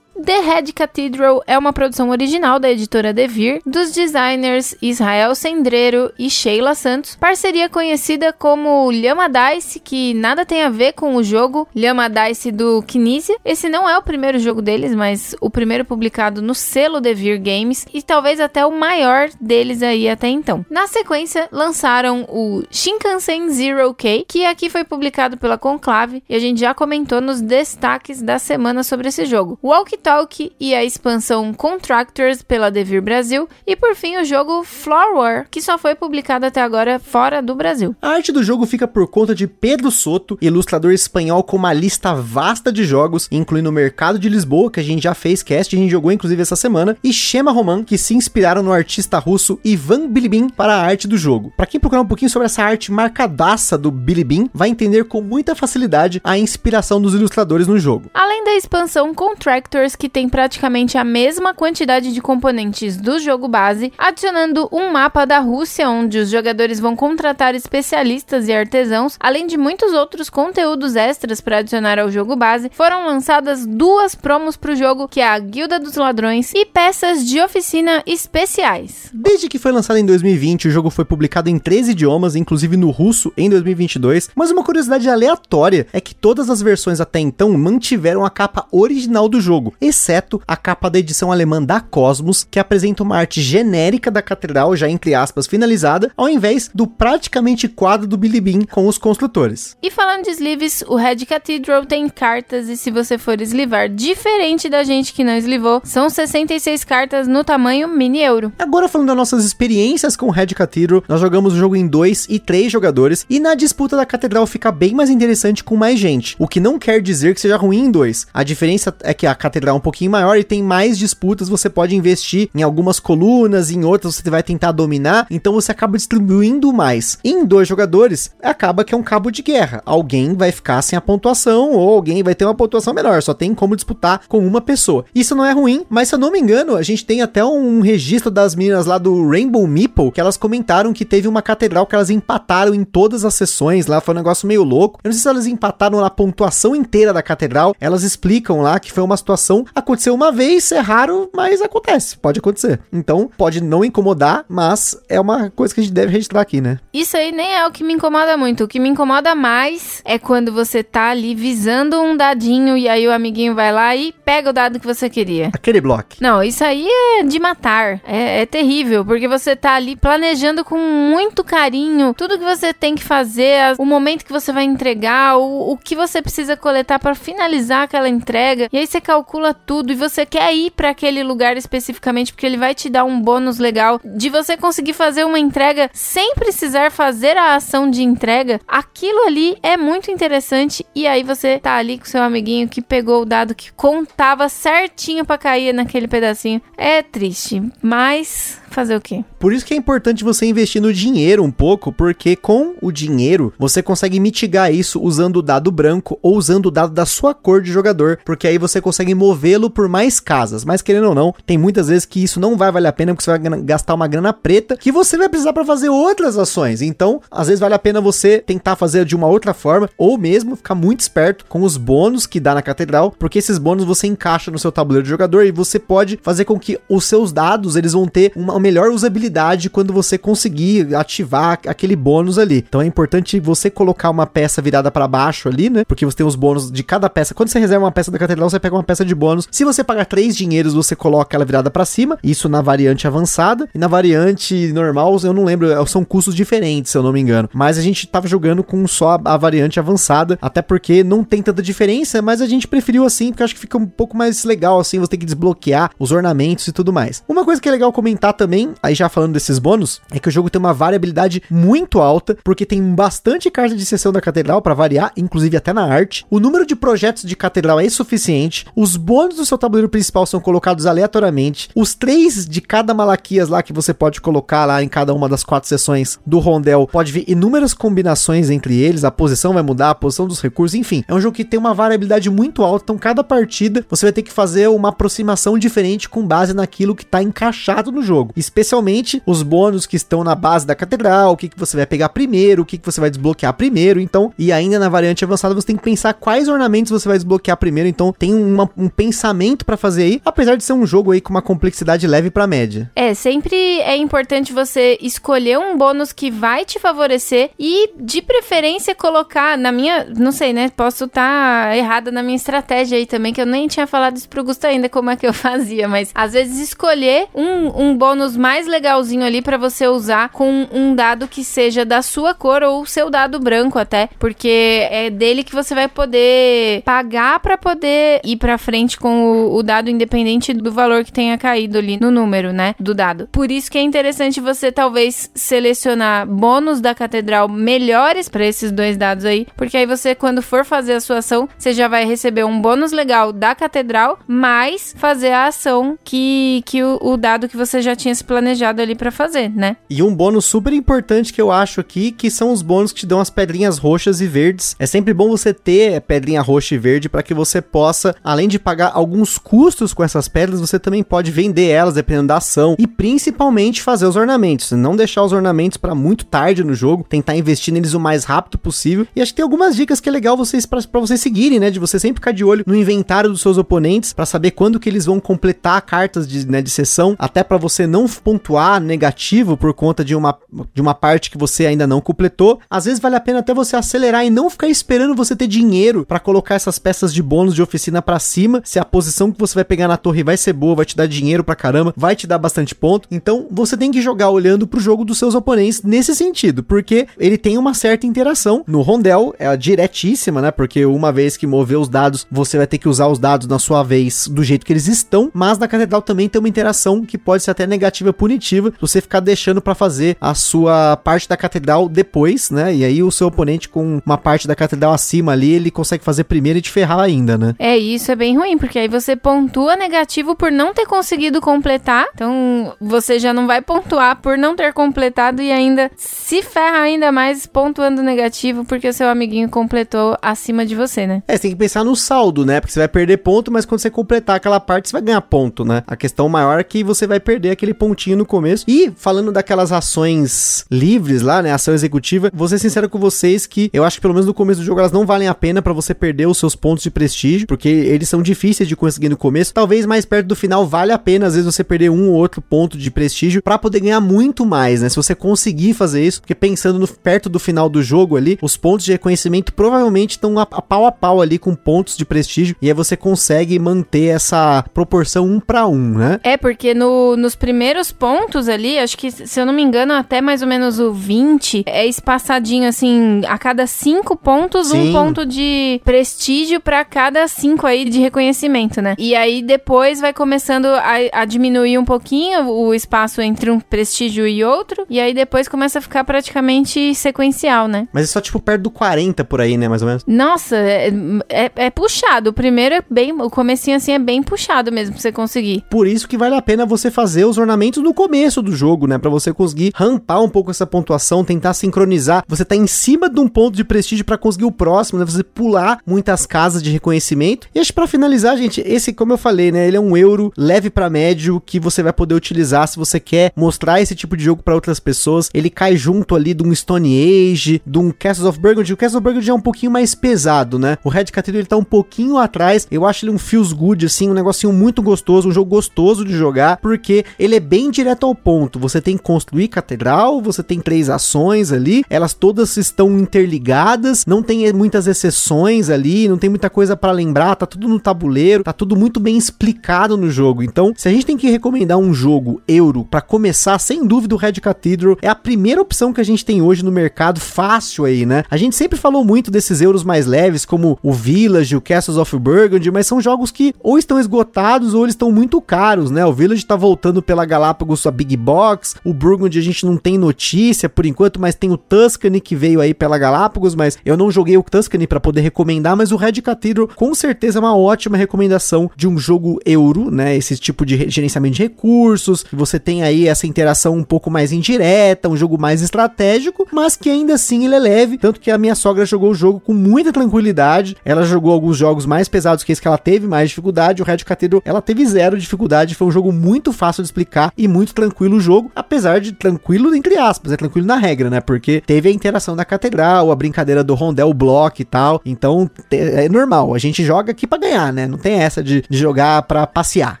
The 0.14 0.40
Red 0.40 0.72
Cathedral 0.74 1.42
é 1.46 1.56
uma 1.56 1.72
produção 1.72 2.10
original 2.10 2.60
da 2.60 2.70
editora 2.70 3.12
Devir, 3.14 3.62
dos 3.64 3.92
designers 3.92 4.74
Israel 4.82 5.34
Sendrero 5.34 6.12
e 6.18 6.28
Sheila 6.28 6.74
Santos, 6.74 7.16
parceria 7.16 7.68
conhecida 7.68 8.32
como 8.32 8.90
Lhama 8.90 9.26
Dice, 9.28 9.80
que 9.80 10.12
nada 10.14 10.44
tem 10.44 10.62
a 10.62 10.68
ver 10.68 10.92
com 10.92 11.16
o 11.16 11.24
jogo 11.24 11.66
Lhama 11.74 12.10
Dice 12.10 12.52
do 12.52 12.82
Kinesia. 12.82 13.36
Esse 13.42 13.70
não 13.70 13.88
é 13.88 13.96
o 13.96 14.02
primeiro 14.02 14.38
jogo 14.38 14.60
deles, 14.60 14.94
mas 14.94 15.34
o 15.40 15.48
primeiro 15.48 15.84
publicado 15.84 16.42
no 16.42 16.54
selo 16.54 17.00
Devir 17.00 17.40
Games 17.40 17.86
e 17.92 18.02
talvez 18.02 18.38
até 18.38 18.66
o 18.66 18.70
maior 18.70 19.30
deles 19.40 19.82
aí 19.82 20.08
até 20.08 20.28
então. 20.28 20.64
Na 20.68 20.86
sequência, 20.86 21.48
lançaram 21.50 22.26
o 22.28 22.62
Shinkansen 22.70 23.48
Zero 23.48 23.94
K, 23.94 24.26
que 24.28 24.44
aqui 24.44 24.68
foi 24.68 24.84
publicado 24.84 25.38
pela 25.38 25.56
Conclave 25.56 26.22
e 26.28 26.34
a 26.34 26.38
gente 26.38 26.60
já 26.60 26.74
comentou 26.74 27.20
nos 27.20 27.40
destaques 27.40 28.20
da 28.20 28.38
semana 28.38 28.84
sobre 28.84 29.08
esse 29.08 29.24
jogo. 29.24 29.58
Walkie 29.62 30.01
Talk 30.02 30.52
e 30.58 30.74
a 30.74 30.84
expansão 30.84 31.54
Contractors 31.54 32.42
pela 32.42 32.70
Devir 32.70 33.00
Brasil 33.00 33.48
e 33.64 33.76
por 33.76 33.94
fim 33.94 34.16
o 34.16 34.24
jogo 34.24 34.64
Flower, 34.64 35.46
que 35.48 35.62
só 35.62 35.78
foi 35.78 35.94
publicado 35.94 36.44
até 36.44 36.60
agora 36.60 36.98
fora 36.98 37.40
do 37.40 37.54
Brasil. 37.54 37.94
A 38.02 38.08
arte 38.08 38.32
do 38.32 38.42
jogo 38.42 38.66
fica 38.66 38.88
por 38.88 39.06
conta 39.06 39.34
de 39.34 39.46
Pedro 39.46 39.90
Soto, 39.90 40.36
ilustrador 40.40 40.92
espanhol 40.92 41.44
com 41.44 41.56
uma 41.56 41.72
lista 41.72 42.14
vasta 42.14 42.72
de 42.72 42.84
jogos, 42.84 43.28
incluindo 43.30 43.68
o 43.68 43.72
Mercado 43.72 44.18
de 44.18 44.28
Lisboa, 44.28 44.70
que 44.70 44.80
a 44.80 44.82
gente 44.82 45.04
já 45.04 45.14
fez 45.14 45.42
cast, 45.42 45.74
a 45.74 45.78
gente 45.78 45.90
jogou 45.90 46.10
inclusive 46.10 46.42
essa 46.42 46.56
semana, 46.56 46.96
e 47.02 47.12
Shema 47.12 47.52
Roman, 47.52 47.84
que 47.84 47.96
se 47.96 48.14
inspiraram 48.14 48.62
no 48.62 48.72
artista 48.72 49.18
russo 49.18 49.60
Ivan 49.64 50.08
Bilibin 50.08 50.48
para 50.48 50.74
a 50.74 50.82
arte 50.82 51.06
do 51.06 51.16
jogo. 51.16 51.52
Para 51.56 51.66
quem 51.66 51.78
procurar 51.78 52.02
um 52.02 52.06
pouquinho 52.06 52.30
sobre 52.30 52.46
essa 52.46 52.64
arte 52.64 52.90
marcadaça 52.90 53.78
do 53.78 53.90
Bilibin, 53.90 54.50
vai 54.52 54.68
entender 54.68 55.04
com 55.04 55.20
muita 55.20 55.54
facilidade 55.54 56.20
a 56.24 56.36
inspiração 56.36 57.00
dos 57.00 57.14
ilustradores 57.14 57.68
no 57.68 57.78
jogo. 57.78 58.10
Além 58.12 58.44
da 58.44 58.56
expansão 58.56 59.14
Contractors, 59.14 59.91
que 59.96 60.08
tem 60.08 60.28
praticamente 60.28 60.96
a 60.98 61.04
mesma 61.04 61.54
quantidade 61.54 62.12
de 62.12 62.20
componentes 62.20 62.96
do 62.96 63.18
jogo 63.18 63.48
base, 63.48 63.92
adicionando 63.98 64.68
um 64.72 64.90
mapa 64.90 65.24
da 65.24 65.38
Rússia 65.38 65.88
onde 65.88 66.18
os 66.18 66.30
jogadores 66.30 66.80
vão 66.80 66.96
contratar 66.96 67.54
especialistas 67.54 68.48
e 68.48 68.52
artesãos, 68.52 69.16
além 69.20 69.46
de 69.46 69.56
muitos 69.56 69.92
outros 69.92 70.30
conteúdos 70.30 70.96
extras 70.96 71.40
para 71.40 71.58
adicionar 71.58 71.98
ao 71.98 72.10
jogo 72.10 72.36
base, 72.36 72.70
foram 72.72 73.06
lançadas 73.06 73.66
duas 73.66 74.14
promos 74.14 74.56
para 74.56 74.72
o 74.72 74.76
jogo, 74.76 75.08
que 75.08 75.20
é 75.20 75.28
a 75.28 75.38
Guilda 75.38 75.78
dos 75.78 75.96
Ladrões 75.96 76.52
e 76.54 76.64
peças 76.64 77.26
de 77.26 77.40
oficina 77.40 78.02
especiais. 78.06 79.10
Desde 79.12 79.48
que 79.48 79.58
foi 79.58 79.72
lançado 79.72 79.96
em 79.96 80.06
2020, 80.06 80.68
o 80.68 80.70
jogo 80.70 80.90
foi 80.90 81.04
publicado 81.04 81.50
em 81.50 81.58
três 81.58 81.88
idiomas, 81.88 82.36
inclusive 82.36 82.76
no 82.76 82.90
russo 82.90 83.32
em 83.36 83.48
2022. 83.48 84.30
Mas 84.34 84.50
uma 84.50 84.64
curiosidade 84.64 85.08
aleatória 85.08 85.86
é 85.92 86.00
que 86.00 86.14
todas 86.14 86.48
as 86.48 86.62
versões 86.62 87.00
até 87.00 87.18
então 87.18 87.52
mantiveram 87.56 88.24
a 88.24 88.30
capa 88.30 88.66
original 88.70 89.28
do 89.28 89.40
jogo, 89.40 89.74
exceto 89.82 90.40
a 90.46 90.56
capa 90.56 90.88
da 90.88 90.98
edição 90.98 91.32
alemã 91.32 91.62
da 91.62 91.80
Cosmos, 91.80 92.46
que 92.48 92.58
apresenta 92.58 93.02
uma 93.02 93.16
arte 93.16 93.42
genérica 93.42 94.10
da 94.10 94.22
catedral, 94.22 94.76
já 94.76 94.88
entre 94.88 95.14
aspas 95.14 95.46
finalizada, 95.46 96.12
ao 96.16 96.28
invés 96.28 96.70
do 96.72 96.86
praticamente 96.86 97.68
quadro 97.68 98.06
do 98.06 98.16
Billy 98.16 98.40
Bean 98.40 98.60
com 98.70 98.86
os 98.86 98.96
construtores. 98.96 99.76
E 99.82 99.90
falando 99.90 100.24
de 100.24 100.30
sleeves, 100.30 100.84
o 100.86 100.94
Red 100.94 101.26
Cathedral 101.26 101.84
tem 101.84 102.08
cartas 102.08 102.68
e 102.68 102.76
se 102.76 102.90
você 102.90 103.18
for 103.18 103.40
eslivar 103.40 103.88
diferente 103.88 104.68
da 104.68 104.84
gente 104.84 105.12
que 105.12 105.24
não 105.24 105.36
eslivou, 105.36 105.80
são 105.84 106.08
66 106.08 106.84
cartas 106.84 107.26
no 107.26 107.42
tamanho 107.42 107.88
mini 107.88 108.20
euro. 108.20 108.52
Agora 108.58 108.88
falando 108.88 109.08
das 109.08 109.16
nossas 109.16 109.44
experiências 109.44 110.16
com 110.16 110.26
o 110.26 110.30
Red 110.30 110.48
Cathedral, 110.48 111.02
nós 111.08 111.20
jogamos 111.20 111.54
o 111.54 111.58
jogo 111.58 111.74
em 111.74 111.86
dois 111.86 112.26
e 112.28 112.38
três 112.38 112.70
jogadores 112.70 113.26
e 113.28 113.40
na 113.40 113.54
disputa 113.54 113.96
da 113.96 114.06
catedral 114.06 114.46
fica 114.46 114.70
bem 114.70 114.94
mais 114.94 115.10
interessante 115.10 115.64
com 115.64 115.76
mais 115.76 115.98
gente, 115.98 116.36
o 116.38 116.46
que 116.46 116.60
não 116.60 116.78
quer 116.78 117.00
dizer 117.00 117.34
que 117.34 117.40
seja 117.40 117.56
ruim 117.56 117.86
em 117.86 117.90
dois. 117.90 118.26
A 118.32 118.44
diferença 118.44 118.94
é 119.02 119.12
que 119.12 119.26
a 119.26 119.34
catedral 119.34 119.71
um 119.74 119.80
pouquinho 119.80 120.10
maior 120.10 120.36
e 120.36 120.44
tem 120.44 120.62
mais 120.62 120.98
disputas, 120.98 121.48
você 121.48 121.68
pode 121.68 121.94
investir 121.94 122.48
em 122.54 122.62
algumas 122.62 122.98
colunas, 122.98 123.70
em 123.70 123.84
outras 123.84 124.16
você 124.16 124.30
vai 124.30 124.42
tentar 124.42 124.72
dominar, 124.72 125.26
então 125.30 125.54
você 125.54 125.72
acaba 125.72 125.96
distribuindo 125.96 126.72
mais. 126.72 127.18
Em 127.24 127.44
dois 127.44 127.68
jogadores, 127.68 128.30
acaba 128.42 128.84
que 128.84 128.94
é 128.94 128.96
um 128.96 129.02
cabo 129.02 129.30
de 129.30 129.42
guerra. 129.42 129.82
Alguém 129.84 130.34
vai 130.34 130.52
ficar 130.52 130.82
sem 130.82 130.96
a 130.96 131.00
pontuação 131.00 131.72
ou 131.72 131.88
alguém 131.94 132.22
vai 132.22 132.34
ter 132.34 132.44
uma 132.44 132.54
pontuação 132.54 132.94
menor, 132.94 133.22
só 133.22 133.34
tem 133.34 133.54
como 133.54 133.76
disputar 133.76 134.22
com 134.28 134.46
uma 134.46 134.60
pessoa. 134.60 135.04
Isso 135.14 135.34
não 135.34 135.44
é 135.44 135.52
ruim, 135.52 135.84
mas 135.88 136.08
se 136.08 136.14
eu 136.14 136.18
não 136.18 136.30
me 136.30 136.40
engano, 136.40 136.76
a 136.76 136.82
gente 136.82 137.04
tem 137.04 137.22
até 137.22 137.44
um 137.44 137.80
registro 137.80 138.30
das 138.30 138.54
meninas 138.54 138.86
lá 138.86 138.98
do 138.98 139.28
Rainbow 139.28 139.66
Meeple 139.66 140.10
que 140.12 140.20
elas 140.20 140.36
comentaram 140.36 140.92
que 140.92 141.04
teve 141.04 141.28
uma 141.28 141.42
catedral 141.42 141.86
que 141.86 141.94
elas 141.94 142.10
empataram 142.10 142.74
em 142.74 142.84
todas 142.84 143.24
as 143.24 143.34
sessões 143.34 143.86
lá, 143.86 144.00
foi 144.00 144.14
um 144.14 144.18
negócio 144.18 144.46
meio 144.46 144.62
louco. 144.62 145.00
Eu 145.02 145.08
não 145.08 145.12
sei 145.12 145.22
se 145.22 145.28
elas 145.28 145.46
empataram 145.46 146.00
na 146.00 146.10
pontuação 146.10 146.74
inteira 146.74 147.12
da 147.12 147.22
catedral, 147.22 147.74
elas 147.80 148.02
explicam 148.02 148.60
lá 148.60 148.78
que 148.78 148.92
foi 148.92 149.02
uma 149.02 149.16
situação, 149.16 149.61
aconteceu 149.74 150.14
uma 150.14 150.32
vez, 150.32 150.70
é 150.72 150.80
raro, 150.80 151.30
mas 151.34 151.60
acontece, 151.60 152.16
pode 152.16 152.38
acontecer. 152.38 152.80
Então, 152.92 153.30
pode 153.36 153.62
não 153.62 153.84
incomodar, 153.84 154.44
mas 154.48 154.96
é 155.08 155.20
uma 155.20 155.50
coisa 155.50 155.74
que 155.74 155.80
a 155.80 155.84
gente 155.84 155.92
deve 155.92 156.12
registrar 156.12 156.40
aqui, 156.40 156.60
né? 156.60 156.78
Isso 156.92 157.16
aí 157.16 157.32
nem 157.32 157.54
é 157.54 157.66
o 157.66 157.70
que 157.70 157.84
me 157.84 157.92
incomoda 157.92 158.36
muito. 158.36 158.64
O 158.64 158.68
que 158.68 158.80
me 158.80 158.88
incomoda 158.88 159.34
mais 159.34 160.02
é 160.04 160.18
quando 160.18 160.52
você 160.52 160.82
tá 160.82 161.10
ali 161.10 161.34
visando 161.34 162.00
um 162.00 162.16
dadinho 162.16 162.76
e 162.76 162.88
aí 162.88 163.06
o 163.06 163.12
amiguinho 163.12 163.54
vai 163.54 163.72
lá 163.72 163.94
e 163.94 164.12
pega 164.24 164.50
o 164.50 164.52
dado 164.52 164.80
que 164.80 164.86
você 164.86 165.08
queria. 165.08 165.50
Aquele 165.52 165.80
bloco. 165.80 166.16
Não, 166.20 166.42
isso 166.42 166.64
aí 166.64 166.88
é 167.18 167.22
de 167.22 167.38
matar. 167.38 168.00
É, 168.04 168.42
é 168.42 168.46
terrível, 168.46 169.04
porque 169.04 169.28
você 169.28 169.54
tá 169.56 169.74
ali 169.74 169.96
planejando 169.96 170.64
com 170.64 170.78
muito 170.78 171.44
carinho 171.44 172.14
tudo 172.14 172.38
que 172.38 172.44
você 172.44 172.72
tem 172.72 172.94
que 172.94 173.02
fazer, 173.02 173.74
o 173.78 173.84
momento 173.84 174.24
que 174.24 174.32
você 174.32 174.52
vai 174.52 174.64
entregar, 174.64 175.36
o, 175.36 175.72
o 175.72 175.76
que 175.76 175.94
você 175.94 176.20
precisa 176.20 176.56
coletar 176.56 176.98
pra 176.98 177.14
finalizar 177.14 177.82
aquela 177.82 178.08
entrega. 178.08 178.68
E 178.72 178.78
aí 178.78 178.86
você 178.86 179.00
calcula 179.00 179.51
tudo 179.52 179.92
e 179.92 179.96
você 179.96 180.24
quer 180.26 180.54
ir 180.54 180.70
pra 180.70 180.90
aquele 180.90 181.22
lugar 181.22 181.56
especificamente 181.56 182.32
porque 182.32 182.46
ele 182.46 182.56
vai 182.56 182.74
te 182.74 182.88
dar 182.88 183.04
um 183.04 183.20
bônus 183.20 183.58
legal 183.58 184.00
de 184.04 184.28
você 184.28 184.56
conseguir 184.56 184.92
fazer 184.92 185.24
uma 185.24 185.38
entrega 185.38 185.90
sem 185.92 186.34
precisar 186.34 186.90
fazer 186.90 187.36
a 187.36 187.54
ação 187.54 187.90
de 187.90 188.02
entrega. 188.02 188.60
Aquilo 188.66 189.26
ali 189.26 189.56
é 189.62 189.76
muito 189.76 190.10
interessante 190.10 190.84
e 190.94 191.06
aí 191.06 191.22
você 191.22 191.58
tá 191.58 191.76
ali 191.76 191.98
com 191.98 192.04
seu 192.04 192.22
amiguinho 192.22 192.68
que 192.68 192.82
pegou 192.82 193.22
o 193.22 193.26
dado 193.26 193.54
que 193.54 193.72
contava 193.72 194.48
certinho 194.48 195.24
pra 195.24 195.38
cair 195.38 195.72
naquele 195.72 196.08
pedacinho. 196.08 196.60
É 196.76 197.02
triste, 197.02 197.62
mas 197.82 198.60
fazer 198.72 198.96
o 198.96 199.00
quê? 199.00 199.24
Por 199.38 199.52
isso 199.52 199.64
que 199.64 199.74
é 199.74 199.76
importante 199.76 200.24
você 200.24 200.46
investir 200.46 200.80
no 200.80 200.92
dinheiro 200.92 201.44
um 201.44 201.50
pouco, 201.50 201.92
porque 201.92 202.34
com 202.34 202.74
o 202.80 202.90
dinheiro 202.90 203.52
você 203.58 203.82
consegue 203.82 204.18
mitigar 204.18 204.74
isso 204.74 205.00
usando 205.00 205.36
o 205.36 205.42
dado 205.42 205.70
branco 205.70 206.18
ou 206.22 206.36
usando 206.36 206.66
o 206.66 206.70
dado 206.70 206.92
da 206.92 207.06
sua 207.06 207.34
cor 207.34 207.60
de 207.60 207.70
jogador, 207.70 208.18
porque 208.24 208.46
aí 208.46 208.58
você 208.58 208.80
consegue 208.80 209.14
movê-lo 209.42 209.68
por 209.68 209.88
mais 209.88 210.20
casas. 210.20 210.64
Mas 210.64 210.80
querendo 210.80 211.08
ou 211.08 211.14
não, 211.14 211.34
tem 211.44 211.58
muitas 211.58 211.88
vezes 211.88 212.04
que 212.04 212.22
isso 212.22 212.38
não 212.38 212.56
vai 212.56 212.70
valer 212.70 212.88
a 212.88 212.92
pena 212.92 213.12
porque 213.12 213.24
você 213.24 213.36
vai 213.36 213.60
gastar 213.62 213.94
uma 213.94 214.06
grana 214.06 214.32
preta 214.32 214.76
que 214.76 214.92
você 214.92 215.18
vai 215.18 215.28
precisar 215.28 215.52
para 215.52 215.64
fazer 215.64 215.88
outras 215.88 216.38
ações. 216.38 216.80
Então, 216.80 217.20
às 217.30 217.48
vezes 217.48 217.60
vale 217.60 217.74
a 217.74 217.78
pena 217.78 218.00
você 218.00 218.38
tentar 218.38 218.76
fazer 218.76 219.04
de 219.04 219.16
uma 219.16 219.26
outra 219.26 219.52
forma 219.52 219.90
ou 219.98 220.16
mesmo 220.16 220.54
ficar 220.54 220.76
muito 220.76 221.00
esperto 221.00 221.44
com 221.48 221.62
os 221.62 221.76
bônus 221.76 222.26
que 222.26 222.38
dá 222.38 222.54
na 222.54 222.62
catedral, 222.62 223.12
porque 223.18 223.38
esses 223.38 223.58
bônus 223.58 223.84
você 223.84 224.06
encaixa 224.06 224.50
no 224.50 224.58
seu 224.58 224.70
tabuleiro 224.70 225.02
de 225.02 225.10
jogador 225.10 225.44
e 225.44 225.50
você 225.50 225.78
pode 225.78 226.18
fazer 226.22 226.44
com 226.44 226.58
que 226.58 226.78
os 226.88 227.04
seus 227.04 227.32
dados 227.32 227.74
eles 227.74 227.92
vão 227.92 228.06
ter 228.06 228.32
uma 228.36 228.60
melhor 228.60 228.90
usabilidade 228.90 229.68
quando 229.68 229.92
você 229.92 230.16
conseguir 230.16 230.94
ativar 230.94 231.58
aquele 231.66 231.96
bônus 231.96 232.38
ali. 232.38 232.64
Então 232.68 232.80
é 232.80 232.86
importante 232.86 233.40
você 233.40 233.68
colocar 233.68 234.10
uma 234.10 234.26
peça 234.26 234.62
virada 234.62 234.90
para 234.90 235.08
baixo 235.08 235.48
ali, 235.48 235.68
né? 235.68 235.84
Porque 235.84 236.04
você 236.04 236.18
tem 236.18 236.26
os 236.26 236.36
bônus 236.36 236.70
de 236.70 236.82
cada 236.84 237.10
peça. 237.10 237.34
Quando 237.34 237.48
você 237.48 237.58
reserva 237.58 237.84
uma 237.84 237.92
peça 237.92 238.10
da 238.10 238.18
catedral, 238.18 238.48
você 238.48 238.60
pega 238.60 238.76
uma 238.76 238.84
peça 238.84 239.04
de 239.04 239.14
bônus 239.14 239.31
bônus. 239.32 239.48
Se 239.50 239.64
você 239.64 239.82
pagar 239.82 240.06
três 240.06 240.36
dinheiros, 240.36 240.74
você 240.74 240.94
coloca 240.94 241.36
ela 241.36 241.44
virada 241.44 241.70
para 241.70 241.84
cima, 241.84 242.18
isso 242.22 242.48
na 242.48 242.60
variante 242.60 243.06
avançada. 243.06 243.68
E 243.74 243.78
na 243.78 243.88
variante 243.88 244.72
normal, 244.72 245.18
eu 245.22 245.32
não 245.32 245.44
lembro, 245.44 245.68
são 245.86 246.04
custos 246.04 246.34
diferentes, 246.34 246.92
se 246.92 246.98
eu 246.98 247.02
não 247.02 247.12
me 247.12 247.20
engano. 247.20 247.48
Mas 247.52 247.78
a 247.78 247.82
gente 247.82 248.06
tava 248.06 248.28
jogando 248.28 248.62
com 248.62 248.86
só 248.86 249.18
a, 249.24 249.36
variante 249.36 249.78
avançada, 249.78 250.38
até 250.40 250.62
porque 250.62 251.02
não 251.02 251.24
tem 251.24 251.42
tanta 251.42 251.62
diferença, 251.62 252.22
mas 252.22 252.40
a 252.40 252.46
gente 252.46 252.68
preferiu 252.68 253.04
assim, 253.04 253.30
porque 253.30 253.42
acho 253.42 253.54
que 253.54 253.60
fica 253.60 253.76
um 253.78 253.86
pouco 253.86 254.16
mais 254.16 254.44
legal 254.44 254.78
assim, 254.78 254.98
você 254.98 255.10
tem 255.10 255.18
que 255.18 255.26
desbloquear 255.26 255.90
os 255.98 256.12
ornamentos 256.12 256.66
e 256.68 256.72
tudo 256.72 256.92
mais. 256.92 257.22
Uma 257.28 257.44
coisa 257.44 257.60
que 257.60 257.68
é 257.68 257.72
legal 257.72 257.92
comentar 257.92 258.32
também, 258.32 258.72
aí 258.82 258.94
já 258.94 259.08
falando 259.08 259.32
desses 259.32 259.58
bônus, 259.58 260.00
é 260.10 260.18
que 260.18 260.28
o 260.28 260.32
jogo 260.32 260.50
tem 260.50 260.58
uma 260.58 260.72
variabilidade 260.72 261.42
muito 261.50 262.00
alta, 262.00 262.36
porque 262.44 262.64
tem 262.64 262.82
bastante 262.94 263.50
carta 263.50 263.74
de 263.74 263.84
sessão 263.84 264.12
da 264.12 264.20
catedral 264.20 264.62
para 264.62 264.74
variar, 264.74 265.12
inclusive 265.16 265.56
até 265.56 265.72
na 265.72 265.84
arte. 265.84 266.24
O 266.30 266.38
número 266.38 266.64
de 266.64 266.76
projetos 266.76 267.24
de 267.24 267.36
catedral 267.36 267.80
é 267.80 267.88
suficiente. 267.88 268.66
Os 268.74 268.96
bônus 268.96 269.11
do 269.12 269.44
seu 269.44 269.58
tabuleiro 269.58 269.88
principal 269.88 270.24
são 270.24 270.40
colocados 270.40 270.86
aleatoriamente. 270.86 271.68
Os 271.74 271.94
três 271.94 272.46
de 272.46 272.60
cada 272.60 272.94
Malaquias 272.94 273.48
lá 273.48 273.62
que 273.62 273.72
você 273.72 273.92
pode 273.92 274.20
colocar 274.20 274.64
lá 274.64 274.82
em 274.82 274.88
cada 274.88 275.12
uma 275.12 275.28
das 275.28 275.44
quatro 275.44 275.68
sessões 275.68 276.18
do 276.24 276.38
Rondel, 276.38 276.88
pode 276.90 277.12
ver 277.12 277.24
inúmeras 277.28 277.74
combinações 277.74 278.48
entre 278.48 278.78
eles. 278.78 279.04
A 279.04 279.10
posição 279.10 279.52
vai 279.52 279.62
mudar, 279.62 279.90
a 279.90 279.94
posição 279.94 280.26
dos 280.26 280.40
recursos, 280.40 280.74
enfim. 280.74 281.04
É 281.06 281.14
um 281.14 281.20
jogo 281.20 281.36
que 281.36 281.44
tem 281.44 281.60
uma 281.60 281.74
variabilidade 281.74 282.30
muito 282.30 282.62
alta, 282.62 282.84
então 282.84 282.98
cada 282.98 283.22
partida 283.22 283.84
você 283.88 284.06
vai 284.06 284.12
ter 284.12 284.22
que 284.22 284.32
fazer 284.32 284.68
uma 284.68 284.88
aproximação 284.88 285.58
diferente 285.58 286.08
com 286.08 286.26
base 286.26 286.54
naquilo 286.54 286.94
que 286.94 287.04
está 287.04 287.22
encaixado 287.22 287.92
no 287.92 288.02
jogo. 288.02 288.32
Especialmente 288.34 289.22
os 289.26 289.42
bônus 289.42 289.84
que 289.84 289.96
estão 289.96 290.24
na 290.24 290.34
base 290.34 290.66
da 290.66 290.74
catedral, 290.74 291.32
o 291.32 291.36
que, 291.36 291.48
que 291.48 291.58
você 291.58 291.76
vai 291.76 291.86
pegar 291.86 292.08
primeiro, 292.08 292.62
o 292.62 292.64
que, 292.64 292.78
que 292.78 292.86
você 292.86 293.00
vai 293.00 293.10
desbloquear 293.10 293.52
primeiro. 293.52 294.00
Então, 294.00 294.32
e 294.38 294.50
ainda 294.50 294.78
na 294.78 294.88
variante 294.88 295.24
avançada 295.24 295.54
você 295.54 295.66
tem 295.66 295.76
que 295.76 295.82
pensar 295.82 296.14
quais 296.14 296.48
ornamentos 296.48 296.90
você 296.90 297.08
vai 297.08 297.18
desbloquear 297.18 297.56
primeiro. 297.56 297.88
Então, 297.88 298.12
tem 298.12 298.34
uma, 298.34 298.70
um 298.76 298.88
pensamento 299.02 299.64
para 299.64 299.76
fazer 299.76 300.02
aí, 300.04 300.22
apesar 300.24 300.54
de 300.54 300.62
ser 300.62 300.74
um 300.74 300.86
jogo 300.86 301.10
aí 301.10 301.20
com 301.20 301.30
uma 301.30 301.42
complexidade 301.42 302.06
leve 302.06 302.30
para 302.30 302.46
média. 302.46 302.88
É, 302.94 303.14
sempre 303.14 303.56
é 303.80 303.96
importante 303.96 304.52
você 304.52 304.96
escolher 305.02 305.58
um 305.58 305.76
bônus 305.76 306.12
que 306.12 306.30
vai 306.30 306.64
te 306.64 306.78
favorecer 306.78 307.50
e, 307.58 307.90
de 307.98 308.22
preferência, 308.22 308.94
colocar 308.94 309.58
na 309.58 309.72
minha. 309.72 310.06
Não 310.16 310.30
sei, 310.30 310.52
né? 310.52 310.70
Posso 310.76 311.04
estar 311.04 311.68
tá 311.68 311.76
errada 311.76 312.12
na 312.12 312.22
minha 312.22 312.36
estratégia 312.36 312.96
aí 312.96 313.04
também, 313.04 313.32
que 313.32 313.40
eu 313.40 313.46
nem 313.46 313.66
tinha 313.66 313.88
falado 313.88 314.16
isso 314.16 314.28
pro 314.28 314.44
Gusto 314.44 314.66
ainda, 314.68 314.88
como 314.88 315.10
é 315.10 315.16
que 315.16 315.26
eu 315.26 315.32
fazia, 315.34 315.88
mas 315.88 316.12
às 316.14 316.32
vezes 316.32 316.60
escolher 316.60 317.26
um, 317.34 317.88
um 317.88 317.96
bônus 317.96 318.36
mais 318.36 318.68
legalzinho 318.68 319.24
ali 319.24 319.42
para 319.42 319.56
você 319.56 319.88
usar 319.88 320.28
com 320.28 320.68
um 320.72 320.94
dado 320.94 321.26
que 321.26 321.42
seja 321.42 321.84
da 321.84 322.02
sua 322.02 322.34
cor 322.34 322.62
ou 322.62 322.86
seu 322.86 323.10
dado 323.10 323.40
branco 323.40 323.80
até, 323.80 324.08
porque 324.18 324.86
é 324.90 325.10
dele 325.10 325.42
que 325.42 325.52
você 325.52 325.74
vai 325.74 325.88
poder 325.88 326.82
pagar 326.84 327.40
para 327.40 327.58
poder 327.58 328.20
ir 328.24 328.36
para 328.36 328.56
frente 328.58 328.91
com 328.98 329.24
o, 329.24 329.56
o 329.56 329.62
dado 329.62 329.90
independente 329.90 330.52
do 330.52 330.72
valor 330.72 331.04
que 331.04 331.12
tenha 331.12 331.36
caído 331.38 331.78
ali 331.78 331.98
no 332.00 332.10
número, 332.10 332.52
né, 332.52 332.74
do 332.78 332.94
dado. 332.94 333.28
Por 333.30 333.50
isso 333.50 333.70
que 333.70 333.78
é 333.78 333.82
interessante 333.82 334.40
você 334.40 334.70
talvez 334.70 335.30
selecionar 335.34 336.26
bônus 336.26 336.80
da 336.80 336.94
catedral 336.94 337.48
melhores 337.48 338.28
para 338.28 338.46
esses 338.46 338.70
dois 338.70 338.96
dados 338.96 339.24
aí, 339.24 339.46
porque 339.56 339.76
aí 339.76 339.86
você 339.86 340.14
quando 340.14 340.42
for 340.42 340.64
fazer 340.64 340.94
a 340.94 341.00
sua 341.00 341.18
ação, 341.18 341.48
você 341.56 341.72
já 341.72 341.88
vai 341.88 342.04
receber 342.04 342.44
um 342.44 342.60
bônus 342.60 342.92
legal 342.92 343.32
da 343.32 343.54
catedral, 343.54 344.18
mais 344.26 344.94
fazer 344.96 345.32
a 345.32 345.46
ação 345.46 345.98
que, 346.04 346.62
que 346.66 346.82
o, 346.82 346.98
o 347.00 347.16
dado 347.16 347.48
que 347.48 347.56
você 347.56 347.80
já 347.80 347.94
tinha 347.94 348.14
se 348.14 348.24
planejado 348.24 348.80
ali 348.80 348.94
para 348.94 349.10
fazer, 349.10 349.50
né? 349.50 349.76
E 349.88 350.02
um 350.02 350.14
bônus 350.14 350.44
super 350.44 350.72
importante 350.72 351.32
que 351.32 351.40
eu 351.40 351.50
acho 351.50 351.80
aqui, 351.80 352.12
que 352.12 352.30
são 352.30 352.52
os 352.52 352.62
bônus 352.62 352.92
que 352.92 353.00
te 353.00 353.06
dão 353.06 353.20
as 353.20 353.30
pedrinhas 353.30 353.78
roxas 353.78 354.20
e 354.20 354.26
verdes. 354.26 354.76
É 354.78 354.86
sempre 354.86 355.12
bom 355.14 355.28
você 355.28 355.52
ter 355.52 356.00
pedrinha 356.02 356.40
roxa 356.40 356.74
e 356.74 356.78
verde 356.78 357.08
para 357.08 357.22
que 357.22 357.34
você 357.34 357.60
possa, 357.60 358.14
além 358.22 358.48
de 358.48 358.58
pagar 358.58 358.81
alguns 358.88 359.38
custos 359.38 359.92
com 359.92 360.02
essas 360.02 360.28
pedras, 360.28 360.60
você 360.60 360.78
também 360.78 361.02
pode 361.02 361.30
vender 361.30 361.68
elas 361.68 361.94
dependendo 361.94 362.28
da 362.28 362.36
ação 362.36 362.76
e 362.78 362.86
principalmente 362.86 363.82
fazer 363.82 364.06
os 364.06 364.16
ornamentos. 364.16 364.72
Não 364.72 364.96
deixar 364.96 365.22
os 365.22 365.32
ornamentos 365.32 365.76
para 365.76 365.94
muito 365.94 366.24
tarde 366.24 366.64
no 366.64 366.74
jogo, 366.74 367.06
tentar 367.08 367.36
investir 367.36 367.72
neles 367.72 367.94
o 367.94 368.00
mais 368.00 368.24
rápido 368.24 368.58
possível. 368.58 369.06
E 369.14 369.20
acho 369.20 369.32
que 369.32 369.36
tem 369.36 369.42
algumas 369.42 369.76
dicas 369.76 370.00
que 370.00 370.08
é 370.08 370.12
legal 370.12 370.36
vocês 370.36 370.66
para 370.66 371.00
vocês 371.00 371.20
seguirem, 371.20 371.58
né? 371.58 371.70
De 371.70 371.78
você 371.78 371.98
sempre 371.98 372.20
ficar 372.20 372.32
de 372.32 372.44
olho 372.44 372.64
no 372.66 372.74
inventário 372.74 373.30
dos 373.30 373.40
seus 373.40 373.58
oponentes 373.58 374.12
para 374.12 374.26
saber 374.26 374.52
quando 374.52 374.80
que 374.80 374.88
eles 374.88 375.06
vão 375.06 375.20
completar 375.20 375.80
cartas 375.82 376.26
de, 376.26 376.46
né, 376.46 376.62
de 376.62 376.70
sessão, 376.70 377.14
até 377.18 377.42
para 377.42 377.56
você 377.56 377.86
não 377.86 378.06
pontuar 378.06 378.80
negativo 378.80 379.56
por 379.56 379.72
conta 379.74 380.04
de 380.04 380.14
uma, 380.14 380.36
de 380.74 380.80
uma 380.80 380.94
parte 380.94 381.30
que 381.30 381.38
você 381.38 381.66
ainda 381.66 381.86
não 381.86 382.00
completou. 382.00 382.60
Às 382.70 382.84
vezes 382.84 383.00
vale 383.00 383.16
a 383.16 383.20
pena 383.20 383.40
até 383.40 383.54
você 383.54 383.76
acelerar 383.76 384.24
e 384.24 384.30
não 384.30 384.50
ficar 384.50 384.68
esperando 384.68 385.14
você 385.14 385.34
ter 385.34 385.46
dinheiro 385.46 386.04
para 386.06 386.20
colocar 386.20 386.54
essas 386.54 386.78
peças 386.78 387.12
de 387.12 387.22
bônus 387.22 387.54
de 387.54 387.62
oficina 387.62 388.02
para 388.02 388.18
cima. 388.18 388.60
Se 388.72 388.78
a 388.78 388.86
posição 388.86 389.30
que 389.30 389.38
você 389.38 389.54
vai 389.54 389.66
pegar 389.66 389.86
na 389.86 389.98
torre 389.98 390.24
vai 390.24 390.34
ser 390.34 390.54
boa, 390.54 390.76
vai 390.76 390.86
te 390.86 390.96
dar 390.96 391.06
dinheiro 391.06 391.44
pra 391.44 391.54
caramba, 391.54 391.92
vai 391.94 392.16
te 392.16 392.26
dar 392.26 392.38
bastante 392.38 392.74
ponto. 392.74 393.06
Então 393.10 393.46
você 393.50 393.76
tem 393.76 393.90
que 393.90 394.00
jogar 394.00 394.30
olhando 394.30 394.66
pro 394.66 394.80
jogo 394.80 395.04
dos 395.04 395.18
seus 395.18 395.34
oponentes 395.34 395.82
nesse 395.82 396.14
sentido, 396.14 396.62
porque 396.62 397.06
ele 397.18 397.36
tem 397.36 397.58
uma 397.58 397.74
certa 397.74 398.06
interação. 398.06 398.64
No 398.66 398.80
Rondel 398.80 399.34
é 399.38 399.54
diretíssima, 399.58 400.40
né? 400.40 400.50
Porque 400.50 400.86
uma 400.86 401.12
vez 401.12 401.36
que 401.36 401.46
mover 401.46 401.76
os 401.76 401.86
dados, 401.86 402.26
você 402.30 402.56
vai 402.56 402.66
ter 402.66 402.78
que 402.78 402.88
usar 402.88 403.08
os 403.08 403.18
dados 403.18 403.46
na 403.46 403.58
sua 403.58 403.82
vez 403.82 404.26
do 404.26 404.42
jeito 404.42 404.64
que 404.64 404.72
eles 404.72 404.88
estão, 404.88 405.30
mas 405.34 405.58
na 405.58 405.68
catedral 405.68 406.00
também 406.00 406.26
tem 406.26 406.38
uma 406.38 406.48
interação 406.48 407.04
que 407.04 407.18
pode 407.18 407.42
ser 407.42 407.50
até 407.50 407.66
negativa 407.66 408.10
punitiva, 408.10 408.72
você 408.80 409.02
ficar 409.02 409.20
deixando 409.20 409.60
para 409.60 409.74
fazer 409.74 410.16
a 410.18 410.32
sua 410.32 410.96
parte 410.96 411.28
da 411.28 411.36
catedral 411.36 411.90
depois, 411.90 412.50
né? 412.50 412.74
E 412.74 412.86
aí 412.86 413.02
o 413.02 413.10
seu 413.10 413.26
oponente 413.26 413.68
com 413.68 414.00
uma 414.06 414.16
parte 414.16 414.48
da 414.48 414.54
catedral 414.54 414.94
acima 414.94 415.32
ali, 415.32 415.52
ele 415.52 415.70
consegue 415.70 416.02
fazer 416.02 416.24
primeiro 416.24 416.58
e 416.58 416.62
te 416.62 416.70
ferrar 416.70 417.00
ainda, 417.00 417.36
né? 417.36 417.54
É, 417.58 417.76
isso 417.76 418.10
é 418.10 418.16
bem 418.16 418.38
ruim, 418.38 418.61
porque 418.62 418.78
aí 418.78 418.86
você 418.86 419.16
pontua 419.16 419.74
negativo 419.74 420.36
por 420.36 420.52
não 420.52 420.72
ter 420.72 420.86
conseguido 420.86 421.40
completar. 421.40 422.06
Então, 422.14 422.72
você 422.80 423.18
já 423.18 423.32
não 423.32 423.44
vai 423.44 423.60
pontuar 423.60 424.20
por 424.22 424.38
não 424.38 424.54
ter 424.54 424.72
completado 424.72 425.42
e 425.42 425.50
ainda 425.50 425.90
se 425.96 426.42
ferra 426.42 426.78
ainda 426.78 427.10
mais 427.10 427.44
pontuando 427.44 428.04
negativo 428.04 428.64
porque 428.64 428.86
o 428.86 428.92
seu 428.92 429.08
amiguinho 429.08 429.48
completou 429.48 430.16
acima 430.22 430.64
de 430.64 430.76
você, 430.76 431.08
né? 431.08 431.24
É, 431.26 431.32
você 431.32 431.42
tem 431.42 431.50
que 431.50 431.56
pensar 431.56 431.82
no 431.82 431.96
saldo, 431.96 432.46
né? 432.46 432.60
Porque 432.60 432.72
você 432.72 432.78
vai 432.78 432.86
perder 432.86 433.16
ponto, 433.16 433.50
mas 433.50 433.66
quando 433.66 433.80
você 433.80 433.90
completar 433.90 434.36
aquela 434.36 434.60
parte, 434.60 434.88
você 434.88 434.92
vai 434.92 435.02
ganhar 435.02 435.20
ponto, 435.22 435.64
né? 435.64 435.82
A 435.84 435.96
questão 435.96 436.28
maior 436.28 436.60
é 436.60 436.62
que 436.62 436.84
você 436.84 437.04
vai 437.04 437.18
perder 437.18 437.50
aquele 437.50 437.74
pontinho 437.74 438.16
no 438.16 438.24
começo. 438.24 438.64
E 438.68 438.92
falando 438.94 439.32
daquelas 439.32 439.72
ações 439.72 440.64
livres 440.70 441.20
lá, 441.20 441.42
né? 441.42 441.50
Ação 441.50 441.74
executiva, 441.74 442.30
vou 442.32 442.46
ser 442.46 442.60
sincero 442.60 442.88
com 442.88 443.00
vocês 443.00 443.44
que 443.44 443.68
eu 443.72 443.82
acho 443.82 443.96
que 443.96 444.02
pelo 444.02 444.14
menos 444.14 444.26
no 444.26 444.32
começo 444.32 444.60
do 444.60 444.64
jogo 444.64 444.78
elas 444.78 444.92
não 444.92 445.04
valem 445.04 445.26
a 445.26 445.34
pena 445.34 445.60
para 445.60 445.72
você 445.72 445.92
perder 445.92 446.28
os 446.28 446.38
seus 446.38 446.54
pontos 446.54 446.84
de 446.84 446.92
prestígio, 446.92 447.48
porque 447.48 447.68
eles 447.68 448.08
são 448.08 448.22
difíceis 448.22 448.51
de 448.58 448.76
conseguir 448.76 449.08
no 449.08 449.16
começo. 449.16 449.54
Talvez 449.54 449.86
mais 449.86 450.04
perto 450.04 450.26
do 450.26 450.36
final 450.36 450.66
vale 450.66 450.92
a 450.92 450.98
pena, 450.98 451.26
às 451.26 451.34
vezes, 451.34 451.52
você 451.52 451.64
perder 451.64 451.90
um 451.90 452.10
ou 452.10 452.14
outro 452.14 452.40
ponto 452.40 452.76
de 452.76 452.90
prestígio 452.90 453.42
para 453.42 453.58
poder 453.58 453.80
ganhar 453.80 454.00
muito 454.00 454.44
mais, 454.44 454.82
né? 454.82 454.88
Se 454.88 454.96
você 454.96 455.14
conseguir 455.14 455.74
fazer 455.74 456.04
isso, 456.04 456.20
porque 456.20 456.34
pensando 456.34 456.78
no, 456.78 456.88
perto 456.88 457.28
do 457.28 457.38
final 457.38 457.68
do 457.68 457.82
jogo 457.82 458.16
ali, 458.16 458.38
os 458.42 458.56
pontos 458.56 458.84
de 458.84 458.92
reconhecimento 458.92 459.52
provavelmente 459.52 460.12
estão 460.12 460.38
a, 460.38 460.42
a 460.42 460.62
pau 460.62 460.86
a 460.86 460.92
pau 460.92 461.20
ali 461.20 461.38
com 461.38 461.54
pontos 461.54 461.96
de 461.96 462.04
prestígio, 462.04 462.56
e 462.60 462.68
aí 462.68 462.74
você 462.74 462.96
consegue 462.96 463.58
manter 463.58 464.06
essa 464.06 464.64
proporção 464.74 465.26
um 465.26 465.40
para 465.40 465.66
um, 465.66 465.98
né? 465.98 466.20
É, 466.22 466.36
porque 466.36 466.74
no, 466.74 467.16
nos 467.16 467.34
primeiros 467.34 467.90
pontos 467.92 468.48
ali, 468.48 468.78
acho 468.78 468.96
que, 468.96 469.10
se 469.10 469.40
eu 469.40 469.46
não 469.46 469.52
me 469.52 469.62
engano, 469.62 469.92
até 469.92 470.20
mais 470.20 470.42
ou 470.42 470.48
menos 470.48 470.78
o 470.78 470.92
20, 470.92 471.64
é 471.66 471.86
espaçadinho 471.86 472.68
assim, 472.68 473.22
a 473.26 473.38
cada 473.38 473.66
5 473.66 474.16
pontos, 474.16 474.68
Sim. 474.68 474.90
um 474.90 474.92
ponto 474.92 475.24
de 475.24 475.80
prestígio 475.84 476.60
para 476.60 476.84
cada 476.84 477.26
5 477.26 477.66
aí 477.66 477.84
de 477.84 477.98
reconhecimento, 477.98 478.41
né? 478.48 478.94
E 478.98 479.14
aí 479.14 479.42
depois 479.42 480.00
vai 480.00 480.12
começando 480.12 480.66
a, 480.66 480.94
a 481.12 481.24
diminuir 481.24 481.78
um 481.78 481.84
pouquinho 481.84 482.48
o 482.48 482.74
espaço 482.74 483.20
entre 483.20 483.50
um 483.50 483.60
prestígio 483.60 484.26
e 484.26 484.44
outro, 484.44 484.86
e 484.88 485.00
aí 485.00 485.14
depois 485.14 485.48
começa 485.48 485.78
a 485.78 485.82
ficar 485.82 486.04
praticamente 486.04 486.94
sequencial, 486.94 487.68
né? 487.68 487.88
Mas 487.92 488.04
é 488.04 488.06
só 488.06 488.20
tipo 488.20 488.40
perto 488.40 488.62
do 488.62 488.70
40 488.70 489.24
por 489.24 489.40
aí, 489.40 489.56
né, 489.56 489.68
mais 489.68 489.82
ou 489.82 489.88
menos. 489.88 490.04
Nossa, 490.06 490.56
é, 490.56 490.92
é, 491.28 491.50
é 491.56 491.70
puxado. 491.70 492.30
O 492.30 492.32
primeiro 492.32 492.74
é 492.74 492.82
bem. 492.88 493.12
O 493.12 493.30
comecinho 493.30 493.76
assim 493.76 493.92
é 493.92 493.98
bem 493.98 494.22
puxado 494.22 494.72
mesmo 494.72 494.94
pra 494.94 495.02
você 495.02 495.12
conseguir. 495.12 495.64
Por 495.70 495.86
isso 495.86 496.08
que 496.08 496.16
vale 496.16 496.34
a 496.34 496.42
pena 496.42 496.66
você 496.66 496.90
fazer 496.90 497.24
os 497.24 497.38
ornamentos 497.38 497.82
no 497.82 497.94
começo 497.94 498.42
do 498.42 498.54
jogo, 498.54 498.86
né? 498.86 498.98
Pra 498.98 499.10
você 499.10 499.32
conseguir 499.32 499.72
rampar 499.74 500.22
um 500.22 500.28
pouco 500.28 500.50
essa 500.50 500.66
pontuação, 500.66 501.24
tentar 501.24 501.54
sincronizar. 501.54 502.24
Você 502.28 502.44
tá 502.44 502.56
em 502.56 502.66
cima 502.66 503.08
de 503.08 503.20
um 503.20 503.28
ponto 503.28 503.56
de 503.56 503.64
prestígio 503.64 504.04
para 504.04 504.18
conseguir 504.18 504.44
o 504.44 504.52
próximo, 504.52 504.98
né? 504.98 505.04
Você 505.04 505.22
pular 505.22 505.78
muitas 505.86 506.26
casas 506.26 506.62
de 506.62 506.70
reconhecimento. 506.70 507.48
E 507.54 507.60
acho 507.60 507.70
que 507.70 507.74
pra 507.74 507.86
gente, 508.36 508.60
esse, 508.64 508.92
como 508.92 509.12
eu 509.12 509.18
falei, 509.18 509.52
né? 509.52 509.66
Ele 509.66 509.76
é 509.76 509.80
um 509.80 509.96
euro 509.96 510.32
leve 510.36 510.70
para 510.70 510.90
médio 510.90 511.42
que 511.44 511.58
você 511.58 511.82
vai 511.82 511.92
poder 511.92 512.14
utilizar 512.14 512.66
se 512.68 512.76
você 512.76 512.98
quer 512.98 513.32
mostrar 513.36 513.80
esse 513.80 513.94
tipo 513.94 514.16
de 514.16 514.24
jogo 514.24 514.42
para 514.42 514.54
outras 514.54 514.80
pessoas. 514.80 515.30
Ele 515.32 515.50
cai 515.50 515.76
junto 515.76 516.14
ali 516.14 516.34
de 516.34 516.42
um 516.42 516.54
Stone 516.54 517.32
Age, 517.32 517.62
de 517.66 517.78
um 517.78 517.90
Castles 517.90 518.28
of 518.28 518.38
Burgundy. 518.38 518.72
O 518.72 518.76
Castles 518.76 518.96
of 518.96 519.04
Burgundy 519.04 519.30
é 519.30 519.34
um 519.34 519.40
pouquinho 519.40 519.72
mais 519.72 519.94
pesado, 519.94 520.58
né? 520.58 520.78
O 520.84 520.88
Red 520.88 521.06
Cathedral 521.06 521.40
ele 521.40 521.48
tá 521.48 521.56
um 521.56 521.64
pouquinho 521.64 522.18
atrás. 522.18 522.66
Eu 522.70 522.86
acho 522.86 523.04
ele 523.04 523.12
um 523.12 523.18
feels 523.18 523.52
good, 523.52 523.84
assim, 523.86 524.10
um 524.10 524.14
negocinho 524.14 524.52
muito 524.52 524.82
gostoso, 524.82 525.28
um 525.28 525.32
jogo 525.32 525.50
gostoso 525.50 526.04
de 526.04 526.12
jogar, 526.12 526.58
porque 526.58 527.04
ele 527.18 527.36
é 527.36 527.40
bem 527.40 527.70
direto 527.70 528.06
ao 528.06 528.14
ponto. 528.14 528.58
Você 528.58 528.80
tem 528.80 528.96
que 528.96 529.02
construir 529.02 529.48
catedral, 529.48 530.20
você 530.20 530.42
tem 530.42 530.60
três 530.60 530.88
ações 530.88 531.52
ali, 531.52 531.84
elas 531.88 532.14
todas 532.14 532.56
estão 532.56 532.98
interligadas, 532.98 534.04
não 534.06 534.22
tem 534.22 534.52
muitas 534.52 534.86
exceções 534.86 535.68
ali, 535.68 536.08
não 536.08 536.18
tem 536.18 536.30
muita 536.30 536.48
coisa 536.48 536.76
para 536.76 536.92
lembrar, 536.92 537.36
tá 537.36 537.46
tudo 537.46 537.68
no 537.68 537.78
tabuleiro, 537.78 538.11
tá 538.42 538.52
tudo 538.52 538.76
muito 538.76 539.00
bem 539.00 539.16
explicado 539.16 539.96
no 539.96 540.10
jogo. 540.10 540.42
Então, 540.42 540.72
se 540.76 540.88
a 540.88 540.90
gente 540.90 541.06
tem 541.06 541.16
que 541.16 541.30
recomendar 541.30 541.78
um 541.78 541.92
jogo 541.92 542.40
euro 542.46 542.84
para 542.84 543.00
começar, 543.00 543.58
sem 543.58 543.86
dúvida 543.86 544.14
o 544.14 544.18
Red 544.18 544.34
Cathedral 544.34 544.96
é 545.00 545.08
a 545.08 545.14
primeira 545.14 545.60
opção 545.60 545.92
que 545.92 546.00
a 546.00 546.04
gente 546.04 546.24
tem 546.24 546.42
hoje 546.42 546.64
no 546.64 546.72
mercado, 546.72 547.20
fácil 547.20 547.84
aí, 547.84 548.04
né? 548.04 548.24
A 548.30 548.36
gente 548.36 548.56
sempre 548.56 548.78
falou 548.78 549.04
muito 549.04 549.30
desses 549.30 549.60
euros 549.60 549.84
mais 549.84 550.06
leves, 550.06 550.44
como 550.44 550.78
o 550.82 550.92
Village, 550.92 551.56
o 551.56 551.60
Castles 551.60 551.96
of 551.96 552.18
Burgundy, 552.18 552.70
mas 552.70 552.86
são 552.86 553.00
jogos 553.00 553.30
que 553.30 553.54
ou 553.60 553.78
estão 553.78 553.98
esgotados 553.98 554.74
ou 554.74 554.84
eles 554.84 554.94
estão 554.94 555.10
muito 555.10 555.40
caros, 555.40 555.90
né? 555.90 556.04
O 556.04 556.12
Village 556.12 556.44
tá 556.44 556.56
voltando 556.56 557.02
pela 557.02 557.24
Galápagos, 557.24 557.86
a 557.86 557.90
Big 557.90 558.16
Box, 558.16 558.76
o 558.84 558.92
Burgundy 558.92 559.38
a 559.38 559.42
gente 559.42 559.64
não 559.64 559.76
tem 559.76 559.96
notícia 559.98 560.68
por 560.68 560.86
enquanto, 560.86 561.20
mas 561.20 561.34
tem 561.34 561.50
o 561.50 561.56
Tuscany 561.56 562.20
que 562.20 562.36
veio 562.36 562.60
aí 562.60 562.74
pela 562.74 562.98
Galápagos, 562.98 563.54
mas 563.54 563.78
eu 563.84 563.96
não 563.96 564.10
joguei 564.10 564.36
o 564.36 564.42
Tuscany 564.42 564.86
para 564.86 565.00
poder 565.00 565.20
recomendar, 565.20 565.76
mas 565.76 565.92
o 565.92 565.96
Red 565.96 566.20
Cathedral 566.22 566.68
com 566.74 566.94
certeza 566.94 567.38
é 567.38 567.40
uma 567.40 567.56
ótima 567.56 567.96
recomendação 568.02 568.70
de 568.76 568.86
um 568.86 568.98
jogo 568.98 569.40
euro, 569.44 569.90
né? 569.90 570.16
Esse 570.16 570.36
tipo 570.36 570.64
de 570.64 570.88
gerenciamento 570.90 571.36
de 571.36 571.42
recursos, 571.42 572.24
você 572.32 572.58
tem 572.58 572.82
aí 572.82 573.08
essa 573.08 573.26
interação 573.26 573.76
um 573.76 573.84
pouco 573.84 574.10
mais 574.10 574.32
indireta, 574.32 575.08
um 575.08 575.16
jogo 575.16 575.38
mais 575.38 575.62
estratégico, 575.62 576.46
mas 576.52 576.76
que 576.76 576.90
ainda 576.90 577.14
assim 577.14 577.44
ele 577.44 577.54
é 577.54 577.58
leve, 577.58 577.98
tanto 577.98 578.20
que 578.20 578.30
a 578.30 578.38
minha 578.38 578.54
sogra 578.54 578.84
jogou 578.84 579.10
o 579.10 579.14
jogo 579.14 579.40
com 579.40 579.52
muita 579.52 579.92
tranquilidade, 579.92 580.76
ela 580.84 581.02
jogou 581.04 581.32
alguns 581.32 581.56
jogos 581.56 581.86
mais 581.86 582.08
pesados 582.08 582.44
que 582.44 582.52
esse 582.52 582.60
que 582.60 582.68
ela 582.68 582.78
teve 582.78 583.06
mais 583.06 583.28
dificuldade, 583.28 583.82
o 583.82 583.84
Red 583.84 583.98
Cathedral 583.98 584.42
ela 584.44 584.62
teve 584.62 584.84
zero 584.86 585.18
dificuldade, 585.18 585.74
foi 585.74 585.86
um 585.86 585.90
jogo 585.90 586.12
muito 586.12 586.52
fácil 586.52 586.82
de 586.82 586.88
explicar 586.88 587.32
e 587.36 587.48
muito 587.48 587.74
tranquilo 587.74 588.16
o 588.16 588.20
jogo, 588.20 588.50
apesar 588.54 589.00
de 589.00 589.12
tranquilo 589.12 589.74
entre 589.74 589.96
aspas, 589.96 590.32
é 590.32 590.36
tranquilo 590.36 590.66
na 590.66 590.76
regra, 590.76 591.10
né? 591.10 591.20
Porque 591.20 591.62
teve 591.64 591.88
a 591.88 591.92
interação 591.92 592.36
da 592.36 592.44
catedral, 592.44 593.10
a 593.10 593.16
brincadeira 593.16 593.64
do 593.64 593.74
rondel 593.74 594.12
block 594.12 594.60
e 594.60 594.64
tal, 594.64 595.00
então 595.04 595.50
é 595.70 596.08
normal, 596.08 596.54
a 596.54 596.58
gente 596.58 596.84
joga 596.84 597.12
aqui 597.12 597.26
para 597.26 597.38
ganhar, 597.38 597.72
né? 597.72 597.86
Não 597.92 597.98
tem 597.98 598.20
essa 598.20 598.42
de, 598.42 598.64
de 598.68 598.78
jogar 598.78 599.22
para 599.22 599.46
passear. 599.46 600.00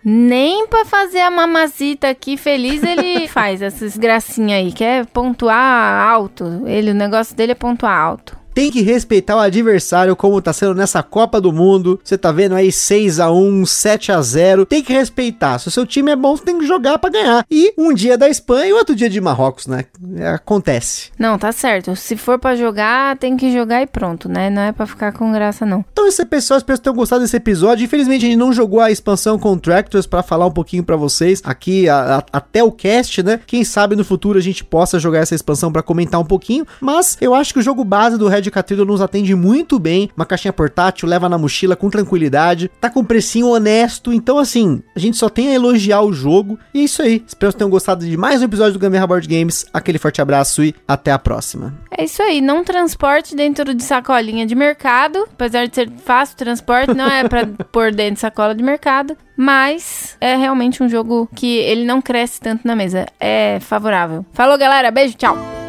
Nem 0.04 0.66
para 0.66 0.84
fazer 0.84 1.20
a 1.20 1.30
mamacita 1.30 2.08
aqui 2.08 2.36
feliz 2.36 2.82
ele 2.82 3.28
faz 3.28 3.62
essas 3.62 3.96
gracinhas 3.96 4.58
aí, 4.58 4.72
quer 4.72 5.06
pontuar 5.06 6.08
alto, 6.08 6.62
ele, 6.66 6.90
o 6.90 6.94
negócio 6.94 7.36
dele 7.36 7.52
é 7.52 7.54
pontuar 7.54 7.98
alto 7.98 8.41
tem 8.54 8.70
que 8.70 8.82
respeitar 8.82 9.36
o 9.36 9.40
adversário 9.40 10.16
como 10.16 10.40
tá 10.40 10.52
sendo 10.52 10.74
nessa 10.74 11.02
Copa 11.02 11.40
do 11.40 11.52
Mundo. 11.52 12.00
Você 12.02 12.16
tá 12.18 12.32
vendo 12.32 12.54
aí 12.54 12.70
6 12.70 13.20
a 13.20 13.30
1, 13.30 13.66
7 13.66 14.12
a 14.12 14.22
0. 14.22 14.66
Tem 14.66 14.82
que 14.82 14.92
respeitar. 14.92 15.58
Se 15.58 15.68
o 15.68 15.70
seu 15.70 15.86
time 15.86 16.12
é 16.12 16.16
bom, 16.16 16.36
você 16.36 16.44
tem 16.44 16.58
que 16.58 16.66
jogar 16.66 16.98
para 16.98 17.10
ganhar. 17.10 17.46
E 17.50 17.72
um 17.76 17.92
dia 17.92 18.16
da 18.16 18.28
Espanha 18.28 18.66
e 18.66 18.72
outro 18.72 18.94
dia 18.94 19.08
de 19.08 19.20
Marrocos, 19.20 19.66
né? 19.66 19.84
É, 20.16 20.28
acontece. 20.30 21.10
Não, 21.18 21.38
tá 21.38 21.52
certo. 21.52 21.94
Se 21.96 22.16
for 22.16 22.38
para 22.38 22.56
jogar, 22.56 23.16
tem 23.16 23.36
que 23.36 23.52
jogar 23.52 23.82
e 23.82 23.86
pronto, 23.86 24.28
né? 24.28 24.50
Não 24.50 24.62
é 24.62 24.72
para 24.72 24.86
ficar 24.86 25.12
com 25.12 25.32
graça 25.32 25.64
não. 25.64 25.84
Então 25.92 26.06
esse 26.06 26.24
pessoal, 26.24 26.58
espero 26.58 26.78
que 26.78 26.84
tenham 26.84 26.96
gostado 26.96 27.22
desse 27.22 27.36
episódio. 27.36 27.84
Infelizmente 27.84 28.26
a 28.26 28.28
gente 28.28 28.38
não 28.38 28.52
jogou 28.52 28.80
a 28.80 28.90
expansão 28.90 29.38
Contractors 29.38 30.06
para 30.06 30.22
falar 30.22 30.46
um 30.46 30.50
pouquinho 30.50 30.84
para 30.84 30.96
vocês 30.96 31.40
aqui 31.44 31.88
a, 31.88 32.18
a, 32.18 32.24
até 32.32 32.62
o 32.62 32.72
cast, 32.72 33.22
né? 33.22 33.40
Quem 33.46 33.64
sabe 33.64 33.96
no 33.96 34.04
futuro 34.04 34.38
a 34.38 34.42
gente 34.42 34.64
possa 34.64 34.98
jogar 34.98 35.20
essa 35.20 35.34
expansão 35.34 35.72
para 35.72 35.82
comentar 35.82 36.20
um 36.20 36.24
pouquinho, 36.24 36.66
mas 36.80 37.16
eu 37.20 37.34
acho 37.34 37.52
que 37.52 37.58
o 37.58 37.62
jogo 37.62 37.84
base 37.84 38.18
do 38.18 38.28
Red 38.28 38.41
de 38.42 38.50
Cathedral 38.50 38.86
nos 38.86 39.00
atende 39.00 39.34
muito 39.34 39.78
bem. 39.78 40.10
Uma 40.16 40.26
caixinha 40.26 40.52
portátil, 40.52 41.08
leva 41.08 41.28
na 41.28 41.38
mochila 41.38 41.76
com 41.76 41.88
tranquilidade. 41.88 42.70
Tá 42.80 42.90
com 42.90 43.04
precinho 43.04 43.48
honesto. 43.48 44.12
Então, 44.12 44.38
assim, 44.38 44.82
a 44.94 44.98
gente 44.98 45.16
só 45.16 45.28
tem 45.28 45.48
a 45.48 45.54
elogiar 45.54 46.02
o 46.02 46.12
jogo. 46.12 46.58
E 46.74 46.80
é 46.80 46.84
isso 46.84 47.02
aí. 47.02 47.24
Espero 47.26 47.52
que 47.52 47.58
tenham 47.58 47.70
gostado 47.70 48.04
de 48.04 48.16
mais 48.16 48.40
um 48.42 48.44
episódio 48.44 48.74
do 48.74 48.78
Gambiarra 48.78 49.06
Board 49.06 49.26
Games. 49.26 49.64
Aquele 49.72 49.98
forte 49.98 50.20
abraço 50.20 50.62
e 50.62 50.74
até 50.86 51.12
a 51.12 51.18
próxima. 51.18 51.74
É 51.96 52.04
isso 52.04 52.22
aí. 52.22 52.40
Não 52.40 52.64
transporte 52.64 53.34
dentro 53.34 53.74
de 53.74 53.82
sacolinha 53.82 54.46
de 54.46 54.54
mercado. 54.54 55.24
Apesar 55.32 55.66
de 55.66 55.74
ser 55.74 55.90
fácil 56.04 56.36
transporte, 56.36 56.94
não 56.94 57.06
é 57.06 57.28
para 57.28 57.46
pôr 57.70 57.92
dentro 57.92 58.14
de 58.14 58.20
sacola 58.20 58.54
de 58.54 58.62
mercado. 58.62 59.16
Mas 59.36 60.16
é 60.20 60.36
realmente 60.36 60.82
um 60.82 60.88
jogo 60.88 61.28
que 61.34 61.56
ele 61.58 61.84
não 61.84 62.02
cresce 62.02 62.40
tanto 62.40 62.66
na 62.66 62.76
mesa. 62.76 63.06
É 63.18 63.58
favorável. 63.60 64.24
Falou, 64.32 64.58
galera. 64.58 64.90
Beijo, 64.90 65.16
tchau. 65.16 65.61